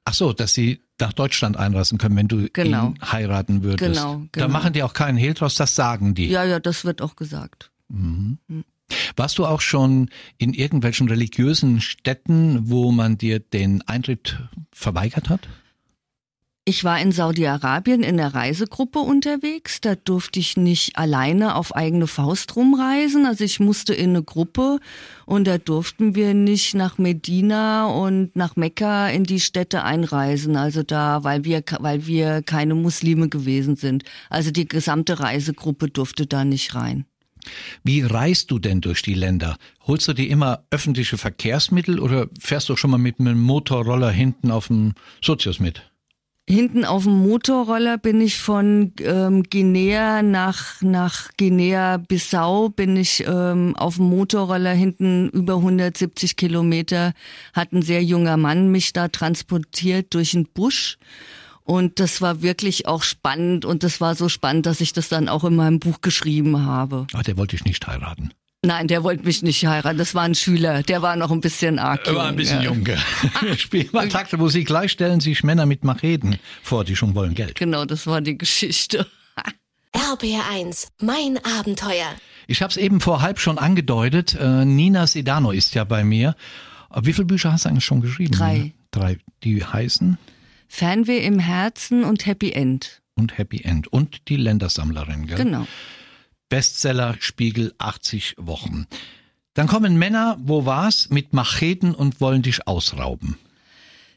Ach 0.06 0.14
so, 0.14 0.34
dass 0.34 0.54
sie 0.56 0.82
nach 1.00 1.14
Deutschland 1.14 1.56
einreisen 1.58 1.98
können, 1.98 2.16
wenn 2.16 2.28
du 2.28 2.50
Genau. 2.52 2.88
ihn 2.88 3.00
heiraten 3.12 3.62
würdest. 3.64 3.94
Genau, 4.02 4.24
Da 4.32 4.42
genau. 4.46 4.48
machen 4.50 4.74
die 4.74 4.82
auch 4.84 4.94
keinen 4.94 5.18
Hehl 5.18 5.34
draus, 5.34 5.56
das 5.56 5.76
sagen 5.76 6.16
die. 6.16 6.28
Ja, 6.28 6.44
ja, 6.44 6.60
das 6.60 6.84
wird 6.84 7.02
auch 7.02 7.16
gesagt. 7.16 7.72
Warst 9.16 9.38
du 9.38 9.46
auch 9.46 9.62
schon 9.62 10.10
in 10.38 10.54
irgendwelchen 10.54 11.08
religiösen 11.08 11.82
Städten, 11.82 12.70
wo 12.70 12.92
man 12.92 13.18
dir 13.18 13.40
den 13.40 13.82
Eintritt 13.84 14.40
verweigert 14.72 15.30
hat? 15.30 15.48
Ich 16.70 16.84
war 16.84 17.02
in 17.02 17.12
Saudi-Arabien 17.12 18.04
in 18.04 18.18
der 18.18 18.36
Reisegruppe 18.36 19.00
unterwegs. 19.00 19.82
Da 19.82 19.96
durfte 19.96 20.40
ich 20.40 20.56
nicht 20.56 21.00
alleine 21.00 21.56
auf 21.56 21.76
eigene 21.76 22.06
Faust 22.06 22.56
rumreisen. 22.56 23.26
Also 23.26 23.44
ich 23.44 23.60
musste 23.60 23.96
in 23.96 24.12
eine 24.12 24.22
Gruppe 24.22 24.80
und 25.26 25.48
da 25.48 25.58
durften 25.58 26.14
wir 26.14 26.36
nicht 26.36 26.76
nach 26.76 27.00
Medina 27.00 27.88
und 27.88 28.36
nach 28.36 28.56
Mekka 28.56 29.10
in 29.10 29.24
die 29.24 29.40
Städte 29.40 29.84
einreisen. 29.84 30.58
Also 30.58 30.84
da, 30.84 31.24
weil 31.24 31.44
wir, 31.44 31.64
weil 31.80 32.06
wir 32.06 32.44
keine 32.44 32.76
Muslime 32.76 33.30
gewesen 33.30 33.76
sind. 33.76 34.04
Also 34.30 34.52
die 34.52 34.68
gesamte 34.68 35.20
Reisegruppe 35.20 35.90
durfte 35.90 36.28
da 36.28 36.46
nicht 36.46 36.76
rein. 36.76 37.09
Wie 37.84 38.02
reist 38.02 38.52
du 38.52 38.60
denn 38.60 38.82
durch 38.82 39.02
die 39.02 39.14
Länder? 39.14 39.58
Holst 39.88 40.08
du 40.08 40.14
dir 40.14 40.30
immer 40.30 40.64
öffentliche 40.70 41.18
Verkehrsmittel 41.18 42.00
oder 42.00 42.28
fährst 42.40 42.70
du 42.70 42.76
schon 42.76 42.92
mal 42.92 42.98
mit 42.98 43.20
einem 43.20 43.40
Motorroller 43.40 44.12
hinten 44.12 44.52
auf 44.52 44.68
dem 44.68 44.94
Sozius 45.22 45.60
mit? 45.60 45.90
Hinten 46.50 46.84
auf 46.84 47.04
dem 47.04 47.28
Motorroller 47.28 48.00
bin 48.00 48.22
ich 48.22 48.40
von 48.40 48.92
ähm, 49.02 49.44
Guinea 49.44 50.24
nach, 50.24 50.82
nach 50.82 51.30
Guinea-Bissau 51.38 52.70
bin 52.70 52.98
ich 52.98 53.24
ähm, 53.28 53.76
auf 53.76 53.98
dem 53.98 54.06
Motorroller 54.06 54.74
hinten 54.74 55.30
über 55.30 55.58
170 55.58 56.38
Kilometer, 56.38 57.14
hat 57.54 57.72
ein 57.72 57.84
sehr 57.84 58.04
junger 58.04 58.36
Mann 58.38 58.72
mich 58.72 58.94
da 58.94 59.10
transportiert 59.10 60.16
durch 60.16 60.32
den 60.32 60.48
Busch. 60.48 60.98
Und 61.70 62.00
das 62.00 62.20
war 62.20 62.42
wirklich 62.42 62.88
auch 62.88 63.04
spannend 63.04 63.64
und 63.64 63.84
das 63.84 64.02
war 64.02 64.16
so 64.16 64.28
spannend, 64.28 64.66
dass 64.66 64.82
ich 64.82 64.92
das 64.92 65.08
dann 65.08 65.30
auch 65.30 65.44
in 65.44 65.56
meinem 65.56 65.78
Buch 65.78 66.02
geschrieben 66.02 66.66
habe. 66.66 67.06
Ah, 67.14 67.22
der 67.22 67.38
wollte 67.38 67.56
ich 67.56 67.64
nicht 67.64 67.86
heiraten. 67.86 68.32
Nein, 68.66 68.88
der 68.88 69.04
wollte 69.04 69.24
mich 69.24 69.44
nicht 69.44 69.68
heiraten. 69.68 70.00
Das 70.00 70.16
war 70.16 70.24
ein 70.24 70.34
Schüler. 70.34 70.82
Der 70.82 71.04
war 71.04 71.16
noch 71.16 71.30
ein 71.30 71.42
bisschen 71.42 71.78
arg 71.78 72.08
jung. 72.08 72.16
War 72.16 72.26
ein 72.26 72.36
bisschen 72.36 72.64
ja. 72.64 72.72
jung. 72.72 72.88
Spiel 73.58 73.88
mal 73.92 74.10
Takte 74.10 74.38
Musik. 74.38 74.66
Gleich 74.66 74.94
stellen 74.94 75.20
sich 75.20 75.44
Männer 75.44 75.68
mit 75.68 75.84
Macheten 75.84 76.40
vor, 76.64 76.86
die 76.86 76.96
schon 76.96 77.14
wollen 77.14 77.36
Geld. 77.36 77.54
Genau, 77.54 77.86
das 77.86 78.08
war 78.08 78.20
die 78.22 78.36
Geschichte. 78.36 79.06
RBR1, 79.94 80.88
mein 81.04 81.38
Abenteuer. 81.60 82.16
Ich 82.48 82.64
habe 82.64 82.72
es 82.72 82.78
eben 82.78 83.00
vor 83.00 83.22
halb 83.22 83.40
schon 83.40 83.60
angedeutet. 83.60 84.34
Äh, 84.34 84.66
Nina 84.66 85.06
Sedano 85.06 85.52
ist 85.52 85.76
ja 85.76 85.84
bei 85.84 86.04
mir. 86.04 86.36
Wie 87.00 87.14
viele 87.14 87.26
Bücher 87.26 87.54
hast 87.54 87.66
du 87.66 87.70
eigentlich 87.70 87.86
schon 87.86 88.02
geschrieben? 88.02 88.32
Drei. 88.32 88.74
Drei. 88.90 89.20
Die 89.44 89.64
heißen? 89.64 90.18
Fernweh 90.70 91.26
im 91.26 91.40
Herzen 91.40 92.06
und 92.06 92.26
Happy 92.26 92.54
End. 92.54 93.02
Und 93.16 93.38
Happy 93.38 93.64
End. 93.64 93.92
Und 93.92 94.30
die 94.30 94.38
Ländersammlerin, 94.38 95.28
gell? 95.28 95.38
Genau. 95.38 95.68
Bestseller 96.48 97.18
Spiegel 97.20 97.74
80 97.80 98.36
Wochen. 98.38 98.88
Dann 99.56 99.68
kommen 99.68 99.98
Männer, 99.98 100.38
wo 100.40 100.66
war's, 100.66 101.10
mit 101.10 101.34
Macheten 101.34 101.94
und 101.94 102.22
wollen 102.22 102.44
dich 102.44 102.68
ausrauben. 102.68 103.38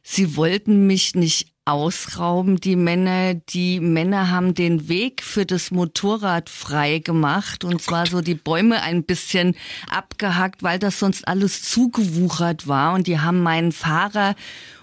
Sie 0.05 0.37
wollten 0.37 0.87
mich 0.87 1.15
nicht 1.15 1.49
ausrauben, 1.65 2.57
die 2.57 2.77
Männer. 2.77 3.35
Die 3.35 3.81
Männer 3.81 4.31
haben 4.31 4.55
den 4.55 4.89
Weg 4.89 5.23
für 5.23 5.47
das 5.47 5.71
Motorrad 5.71 6.51
frei 6.51 6.99
gemacht 6.99 7.65
und 7.65 7.77
oh 7.77 7.79
zwar 7.79 8.07
so 8.07 8.21
die 8.21 8.35
Bäume 8.35 8.83
ein 8.83 9.05
bisschen 9.05 9.55
abgehackt, 9.89 10.63
weil 10.63 10.79
das 10.79 10.99
sonst 10.99 11.27
alles 11.29 11.63
zugewuchert 11.63 12.67
war 12.67 12.95
und 12.95 13.07
die 13.07 13.21
haben 13.21 13.43
meinen 13.43 13.73
Fahrer 13.73 14.35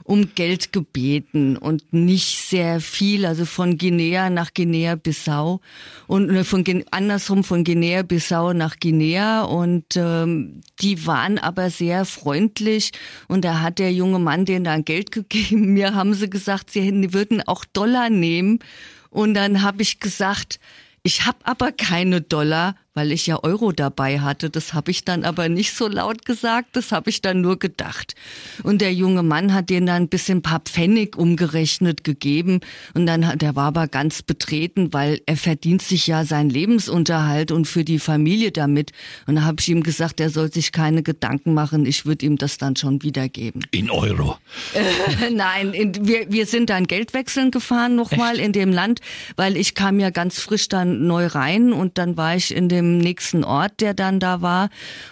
um 0.10 0.34
Geld 0.34 0.74
gebeten 0.74 1.56
und 1.56 1.94
nicht 1.94 2.39
sehr 2.39 2.82
viel, 2.82 3.28
also 3.28 3.46
von 3.46 3.78
Guinea 3.78 4.32
nach 4.32 4.56
Guinea-Bissau 4.56 5.62
und 6.08 6.30
äh, 6.32 6.44
von 6.44 6.63
andersrum 6.89 7.44
von 7.44 7.63
Guinea-Bissau 7.63 8.54
nach 8.54 8.80
Guinea 8.80 9.44
und 9.44 9.86
ähm, 9.96 10.62
die 10.82 11.06
waren 11.06 11.38
aber 11.38 11.70
sehr 11.70 12.06
freundlich 12.06 12.89
und 13.28 13.46
da 13.46 13.62
hat 13.62 13.78
der 13.78 13.94
junge 13.94 14.18
Mann 14.18 14.46
denen 14.46 14.66
dann 14.66 14.84
Geld 14.84 15.12
gegeben. 15.12 15.74
Mir 15.74 15.94
haben 15.94 16.16
sie 16.16 16.28
gesagt, 16.28 16.72
sie 16.72 17.13
würden 17.13 17.44
auch 17.48 17.63
Dollar 17.63 18.10
nehmen 18.10 18.58
und 19.12 19.36
dann 19.36 19.62
habe 19.62 19.84
ich 19.84 20.00
gesagt, 20.00 20.60
ich 21.04 21.28
habe 21.28 21.38
aber 21.44 21.72
keine 21.72 22.22
Dollar, 22.22 22.75
weil 22.93 23.12
ich 23.12 23.27
ja 23.27 23.43
Euro 23.43 23.72
dabei 23.72 24.19
hatte. 24.19 24.50
Das 24.50 24.74
habe 24.74 24.91
ich 24.91 25.05
dann 25.05 25.24
aber 25.24 25.48
nicht 25.48 25.74
so 25.74 25.88
laut 25.88 26.25
gesagt, 26.25 26.75
das 26.75 26.91
habe 26.91 27.10
ich 27.10 27.22
dann 27.22 27.41
nur 27.41 27.60
gedacht. 27.60 28.15
Und 28.63 28.81
der 28.81 28.93
junge 28.93 29.24
Mann 29.24 29.53
hat 29.53 29.69
denen 29.69 29.86
dann 29.86 30.03
ein 30.03 30.10
bisschen 30.10 30.39
ein 30.39 30.41
paar 30.41 30.60
Pfennig 30.60 31.15
umgerechnet 31.15 32.03
gegeben 32.03 32.62
und 32.93 33.05
dann 33.05 33.27
hat, 33.27 33.41
der 33.41 33.55
war 33.55 33.67
aber 33.67 33.88
ganz 33.88 34.22
betreten, 34.22 34.91
weil 34.91 35.22
er 35.25 35.38
verdient 35.38 35.81
sich 35.81 36.08
ja 36.08 36.25
seinen 36.25 36.50
Lebensunterhalt 36.50 37.51
und 37.51 37.65
für 37.65 37.84
die 37.84 38.00
Familie 38.00 38.51
damit. 38.51 38.91
Und 39.27 39.36
da 39.36 39.43
habe 39.43 39.58
ich 39.60 39.69
ihm 39.69 39.84
gesagt, 39.84 40.19
er 40.19 40.29
soll 40.29 40.51
sich 40.51 40.72
keine 40.72 41.03
Gedanken 41.03 41.53
machen, 41.53 41.86
ich 41.86 42.05
würde 42.05 42.25
ihm 42.25 42.38
das 42.38 42.58
dann 42.58 42.75
schon 42.75 43.03
wiedergeben. 43.03 43.65
In 43.72 43.89
Euro? 43.89 44.38
Äh, 44.74 45.29
nein, 45.31 45.74
in, 45.74 46.08
wir, 46.08 46.31
wir 46.31 46.46
sind 46.46 46.69
dann 46.69 46.88
Geldwechseln 46.88 47.51
gefahren 47.51 47.96
nochmal 47.96 48.39
in 48.39 48.51
dem 48.51 48.72
Land, 48.72 49.00
weil 49.36 49.58
ich 49.58 49.75
kam 49.75 50.00
ja 50.00 50.10
ganz 50.10 50.39
frisch 50.39 50.67
dann 50.69 51.05
neu 51.08 51.27
rein 51.27 51.72
und 51.72 51.98
dann 51.98 52.17
war 52.17 52.36
ich 52.36 52.53
in 52.53 52.67
dem 52.67 52.88
nächsten 52.98 53.43
Ort, 53.43 53.79
der 53.79 53.93
dann 53.93 54.19
da 54.19 54.41
war. 54.41 54.69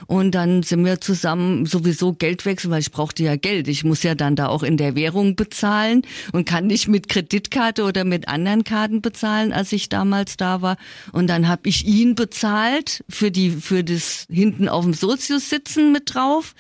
Und 0.07 0.31
dann 0.31 0.63
sind 0.63 0.83
wir 0.83 1.01
zusammen 1.01 1.65
sowieso 1.65 2.13
Geld 2.13 2.45
wechseln, 2.45 2.71
weil 2.71 2.81
ich 2.81 2.91
brauchte 2.91 3.23
ja 3.23 3.35
Geld. 3.35 3.67
Ich 3.67 3.83
muss 3.83 4.03
ja 4.03 4.15
dann 4.15 4.35
da 4.35 4.47
auch 4.47 4.63
in 4.63 4.77
der 4.77 4.95
Währung 4.95 5.35
bezahlen 5.35 6.01
und 6.31 6.45
kann 6.45 6.67
nicht 6.67 6.87
mit 6.87 7.09
Kreditkarte 7.09 7.83
oder 7.83 8.03
mit 8.03 8.27
anderen 8.27 8.63
Karten 8.63 9.01
bezahlen, 9.01 9.53
als 9.53 9.71
ich 9.71 9.89
damals 9.89 10.37
da 10.37 10.61
war. 10.61 10.77
Und 11.11 11.27
dann 11.27 11.47
habe 11.47 11.69
ich 11.69 11.85
ihn 11.85 12.15
bezahlt 12.15 13.03
für 13.09 13.31
die 13.31 13.51
für 13.51 13.83
das 13.83 14.25
hinten 14.29 14.69
auf 14.69 14.83
dem 14.83 14.93
Sozius 14.93 15.49
sitzen 15.49 15.91
mit 15.91 16.13
drauf 16.13 16.53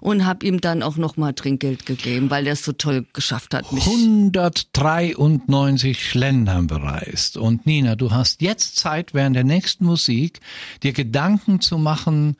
und 0.00 0.24
habe 0.24 0.46
ihm 0.46 0.60
dann 0.60 0.82
auch 0.82 0.96
noch 0.96 1.16
mal 1.16 1.32
Trinkgeld 1.32 1.86
gegeben, 1.86 2.30
weil 2.30 2.46
er 2.46 2.52
es 2.54 2.64
so 2.64 2.72
toll 2.72 3.06
geschafft 3.12 3.54
hat. 3.54 3.70
Mich 3.72 3.86
193 3.86 6.14
Ländern 6.14 6.66
bereist 6.66 7.36
und 7.36 7.66
Nina, 7.66 7.94
du 7.96 8.10
hast 8.10 8.42
jetzt 8.42 8.76
Zeit 8.76 9.14
während 9.14 9.36
der 9.36 9.44
nächsten 9.44 9.84
Musik 9.84 10.40
dir 10.82 10.92
Gedanken 10.92 11.60
zu 11.60 11.78
machen, 11.78 12.36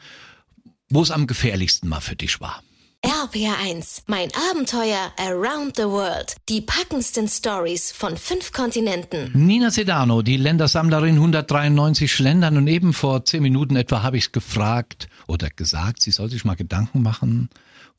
wo 0.88 1.02
es 1.02 1.10
am 1.10 1.26
gefährlichsten 1.26 1.88
mal 1.88 2.00
für 2.00 2.16
dich 2.16 2.40
war. 2.40 2.62
RPR1, 3.04 4.04
mein 4.06 4.30
Abenteuer 4.50 5.12
Around 5.18 5.76
the 5.76 5.82
World. 5.82 6.36
Die 6.48 6.62
packendsten 6.62 7.28
Stories 7.28 7.92
von 7.92 8.16
fünf 8.16 8.52
Kontinenten. 8.52 9.30
Nina 9.34 9.70
Sedano, 9.70 10.22
die 10.22 10.38
Ländersammlerin 10.38 11.16
193 11.16 12.18
Ländern 12.20 12.56
und 12.56 12.66
eben 12.66 12.94
vor 12.94 13.26
zehn 13.26 13.42
Minuten 13.42 13.76
etwa 13.76 14.02
habe 14.02 14.16
ich 14.16 14.32
gefragt 14.32 15.08
oder 15.26 15.50
gesagt, 15.50 16.00
sie 16.00 16.12
soll 16.12 16.30
sich 16.30 16.46
mal 16.46 16.56
Gedanken 16.56 17.02
machen, 17.02 17.50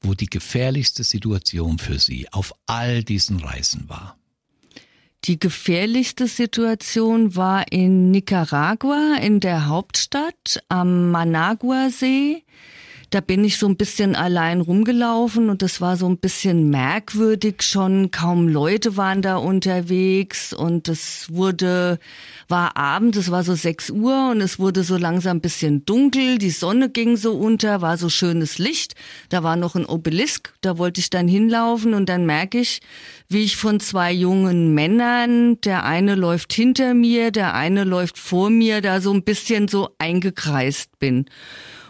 wo 0.02 0.16
die 0.16 0.30
gefährlichste 0.30 1.04
Situation 1.04 1.78
für 1.78 2.00
sie 2.00 2.28
auf 2.32 2.56
all 2.66 3.04
diesen 3.04 3.40
Reisen 3.40 3.88
war. 3.88 4.18
Die 5.24 5.40
gefährlichste 5.40 6.28
Situation 6.28 7.36
war 7.36 7.72
in 7.72 8.12
Nicaragua, 8.12 9.16
in 9.22 9.40
der 9.40 9.68
Hauptstadt, 9.68 10.62
am 10.70 11.10
Managua-See. 11.10 12.44
Da 13.16 13.22
bin 13.22 13.46
ich 13.46 13.60
so 13.60 13.66
ein 13.66 13.78
bisschen 13.78 14.14
allein 14.14 14.60
rumgelaufen 14.60 15.50
und 15.50 15.62
das 15.62 15.80
war 15.80 15.96
so 15.96 16.06
ein 16.06 16.18
bisschen 16.18 16.70
merkwürdig 16.70 17.62
schon. 17.62 18.12
Kaum 18.12 18.50
Leute 18.50 18.98
waren 18.98 19.22
da 19.22 19.38
unterwegs 19.38 20.52
und 20.52 20.90
es 20.90 21.28
wurde, 21.32 21.98
war 22.50 22.76
Abend, 22.76 23.16
es 23.16 23.32
war 23.32 23.46
so 23.46 23.56
sechs 23.56 23.90
Uhr 23.90 24.32
und 24.32 24.42
es 24.42 24.60
wurde 24.60 24.84
so 24.84 24.98
langsam 24.98 25.38
ein 25.38 25.40
bisschen 25.40 25.86
dunkel. 25.86 26.40
Die 26.40 26.50
Sonne 26.50 26.90
ging 26.90 27.16
so 27.16 27.32
unter, 27.32 27.82
war 27.82 27.98
so 27.98 28.10
schönes 28.10 28.58
Licht. 28.58 28.96
Da 29.30 29.44
war 29.44 29.56
noch 29.56 29.76
ein 29.76 29.86
Obelisk, 29.86 30.54
da 30.60 30.78
wollte 30.78 31.00
ich 31.00 31.10
dann 31.10 31.30
hinlaufen 31.30 31.94
und 31.94 32.10
dann 32.10 32.26
merke 32.26 32.60
ich, 32.60 32.82
wie 33.30 33.46
ich 33.46 33.56
von 33.56 33.80
zwei 33.80 34.12
jungen 34.12 34.74
Männern, 34.74 35.62
der 35.62 35.86
eine 35.86 36.16
läuft 36.16 36.52
hinter 36.52 36.94
mir, 36.94 37.32
der 37.32 37.54
eine 37.54 37.86
läuft 37.86 38.18
vor 38.18 38.50
mir, 38.50 38.82
da 38.82 39.00
so 39.00 39.14
ein 39.14 39.24
bisschen 39.24 39.70
so 39.70 39.92
eingekreist 40.00 41.00
bin. 41.00 41.28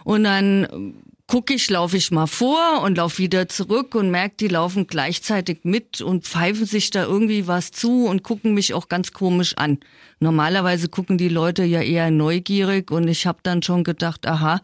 Und 0.04 0.24
dann 0.24 0.94
gucke 1.28 1.54
ich, 1.54 1.70
laufe 1.70 1.98
ich 1.98 2.12
mal 2.12 2.28
vor 2.28 2.82
und 2.84 2.98
laufe 2.98 3.18
wieder 3.18 3.50
zurück 3.50 3.96
und 3.96 4.12
merke, 4.12 4.36
die 4.40 4.48
laufen 4.48 4.88
gleichzeitig 4.88 5.60
mit 5.64 6.02
und 6.02 6.26
pfeifen 6.26 6.66
sich 6.66 6.92
da 6.92 7.04
irgendwie 7.04 7.48
was 7.48 7.72
zu 7.72 8.06
und 8.06 8.24
gucken 8.24 8.54
mich 8.54 8.74
auch 8.74 8.90
ganz 8.90 9.12
komisch 9.12 9.58
an. 9.58 9.80
Normalerweise 10.20 10.88
gucken 10.88 11.18
die 11.18 11.30
Leute 11.30 11.64
ja 11.64 11.82
eher 11.82 12.12
neugierig 12.12 12.92
und 12.92 13.08
ich 13.08 13.28
habe 13.28 13.40
dann 13.44 13.62
schon 13.62 13.84
gedacht, 13.84 14.28
aha, 14.28 14.62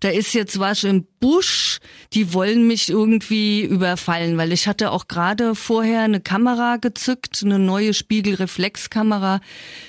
da 0.00 0.08
ist 0.10 0.34
jetzt 0.34 0.58
was 0.58 0.84
im 0.84 1.06
Busch, 1.20 1.78
die 2.12 2.34
wollen 2.34 2.66
mich 2.66 2.90
irgendwie 2.90 3.62
überfallen, 3.62 4.36
weil 4.36 4.52
ich 4.52 4.68
hatte 4.68 4.90
auch 4.90 5.08
gerade 5.08 5.54
vorher 5.54 6.02
eine 6.02 6.20
Kamera 6.20 6.76
gezückt, 6.76 7.42
eine 7.42 7.58
neue 7.58 7.94
Spiegelreflexkamera, 7.94 9.40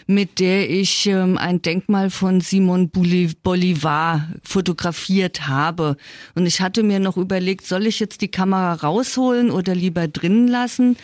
mit 0.08 0.40
der 0.40 0.70
ich 0.70 1.08
ähm, 1.08 1.38
ein 1.38 1.62
Denkmal 1.62 2.10
von 2.10 2.40
Simon 2.40 2.90
Bolivar 2.90 4.30
fotografiert 4.44 5.48
habe. 5.48 5.98
Und 6.36 6.46
ich 6.46 6.62
hatte 6.62 6.84
mir 6.84 7.00
noch 7.00 7.18
überlegt, 7.18 7.68
soll 7.68 7.86
ich 7.86 8.00
jetzt 8.00 8.22
die 8.22 8.32
Kamera 8.32 8.74
rausholen 8.76 9.52
oder 9.52 9.76
lieber 9.76 10.08
drinnen 10.08 10.48
lassen? 10.48 10.98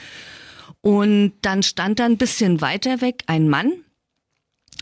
Und 0.82 1.34
dann 1.42 1.64
stand 1.64 2.00
da 2.00 2.06
ein 2.06 2.18
bisschen 2.18 2.62
weiter 2.62 3.00
weg 3.02 3.24
ein 3.28 3.48
Mann, 3.48 3.72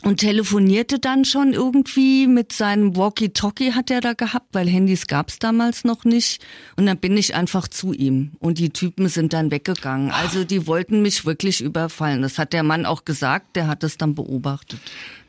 und 0.02 0.18
telefonierte 0.18 0.98
dann 0.98 1.24
schon 1.24 1.52
irgendwie 1.52 2.26
mit 2.26 2.52
seinem 2.52 2.96
Walkie-Talkie 2.96 3.72
hat 3.72 3.90
er 3.90 4.00
da 4.00 4.12
gehabt, 4.14 4.48
weil 4.52 4.68
Handys 4.68 5.06
gab's 5.06 5.38
damals 5.38 5.84
noch 5.84 6.04
nicht. 6.04 6.44
Und 6.76 6.86
dann 6.86 6.98
bin 6.98 7.16
ich 7.16 7.34
einfach 7.34 7.68
zu 7.68 7.92
ihm 7.92 8.32
und 8.40 8.58
die 8.58 8.70
Typen 8.70 9.08
sind 9.08 9.32
dann 9.32 9.50
weggegangen. 9.50 10.10
Also 10.10 10.44
die 10.44 10.66
wollten 10.66 11.02
mich 11.02 11.24
wirklich 11.24 11.60
überfallen. 11.60 12.22
Das 12.22 12.38
hat 12.38 12.52
der 12.52 12.62
Mann 12.64 12.84
auch 12.84 13.04
gesagt, 13.04 13.56
der 13.56 13.68
hat 13.68 13.84
es 13.84 13.96
dann 13.96 14.14
beobachtet. 14.14 14.80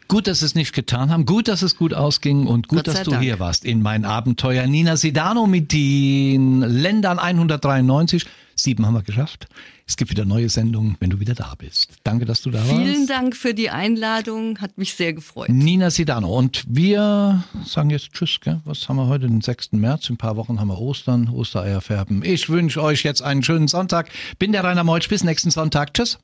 Gut, 0.07 0.27
dass 0.27 0.39
Sie 0.39 0.45
es 0.45 0.55
nicht 0.55 0.73
getan 0.73 1.09
haben. 1.09 1.25
Gut, 1.25 1.47
dass 1.47 1.61
es 1.61 1.75
gut 1.75 1.93
ausging 1.93 2.47
und 2.47 2.67
gut, 2.67 2.87
dass 2.87 3.03
du 3.03 3.11
Dank. 3.11 3.23
hier 3.23 3.39
warst 3.39 3.65
in 3.65 3.81
mein 3.81 4.05
Abenteuer. 4.05 4.67
Nina 4.67 4.97
Sidano 4.97 5.47
mit 5.47 5.71
den 5.71 6.61
Ländern 6.61 7.19
193. 7.19 8.25
Sieben 8.55 8.85
haben 8.85 8.93
wir 8.93 9.01
geschafft. 9.01 9.47
Es 9.87 9.97
gibt 9.97 10.11
wieder 10.11 10.25
neue 10.25 10.47
Sendungen, 10.47 10.95
wenn 10.99 11.09
du 11.09 11.19
wieder 11.19 11.33
da 11.33 11.53
bist. 11.57 11.89
Danke, 12.03 12.25
dass 12.25 12.41
du 12.41 12.51
da 12.51 12.59
Vielen 12.61 12.77
warst. 12.77 12.89
Vielen 12.91 13.07
Dank 13.07 13.35
für 13.35 13.53
die 13.53 13.69
Einladung, 13.69 14.59
hat 14.59 14.77
mich 14.77 14.93
sehr 14.93 15.13
gefreut. 15.13 15.49
Nina 15.49 15.89
Sidano. 15.89 16.37
Und 16.37 16.63
wir 16.67 17.43
sagen 17.65 17.89
jetzt 17.89 18.13
Tschüss. 18.13 18.39
Gell? 18.41 18.61
Was 18.65 18.87
haben 18.87 18.97
wir 18.97 19.07
heute? 19.07 19.27
Den 19.27 19.41
6. 19.41 19.73
März. 19.73 20.09
In 20.09 20.15
ein 20.15 20.17
paar 20.17 20.37
Wochen 20.37 20.59
haben 20.59 20.67
wir 20.67 20.79
Ostern, 20.79 21.29
Ostereier 21.29 21.81
färben. 21.81 22.23
Ich 22.23 22.49
wünsche 22.49 22.81
euch 22.81 23.03
jetzt 23.03 23.21
einen 23.21 23.43
schönen 23.43 23.67
Sonntag. 23.67 24.09
Bin 24.39 24.51
der 24.51 24.63
Rainer 24.63 24.83
Meutsch. 24.83 25.09
Bis 25.09 25.23
nächsten 25.23 25.51
Sonntag. 25.51 25.93
Tschüss. 25.93 26.19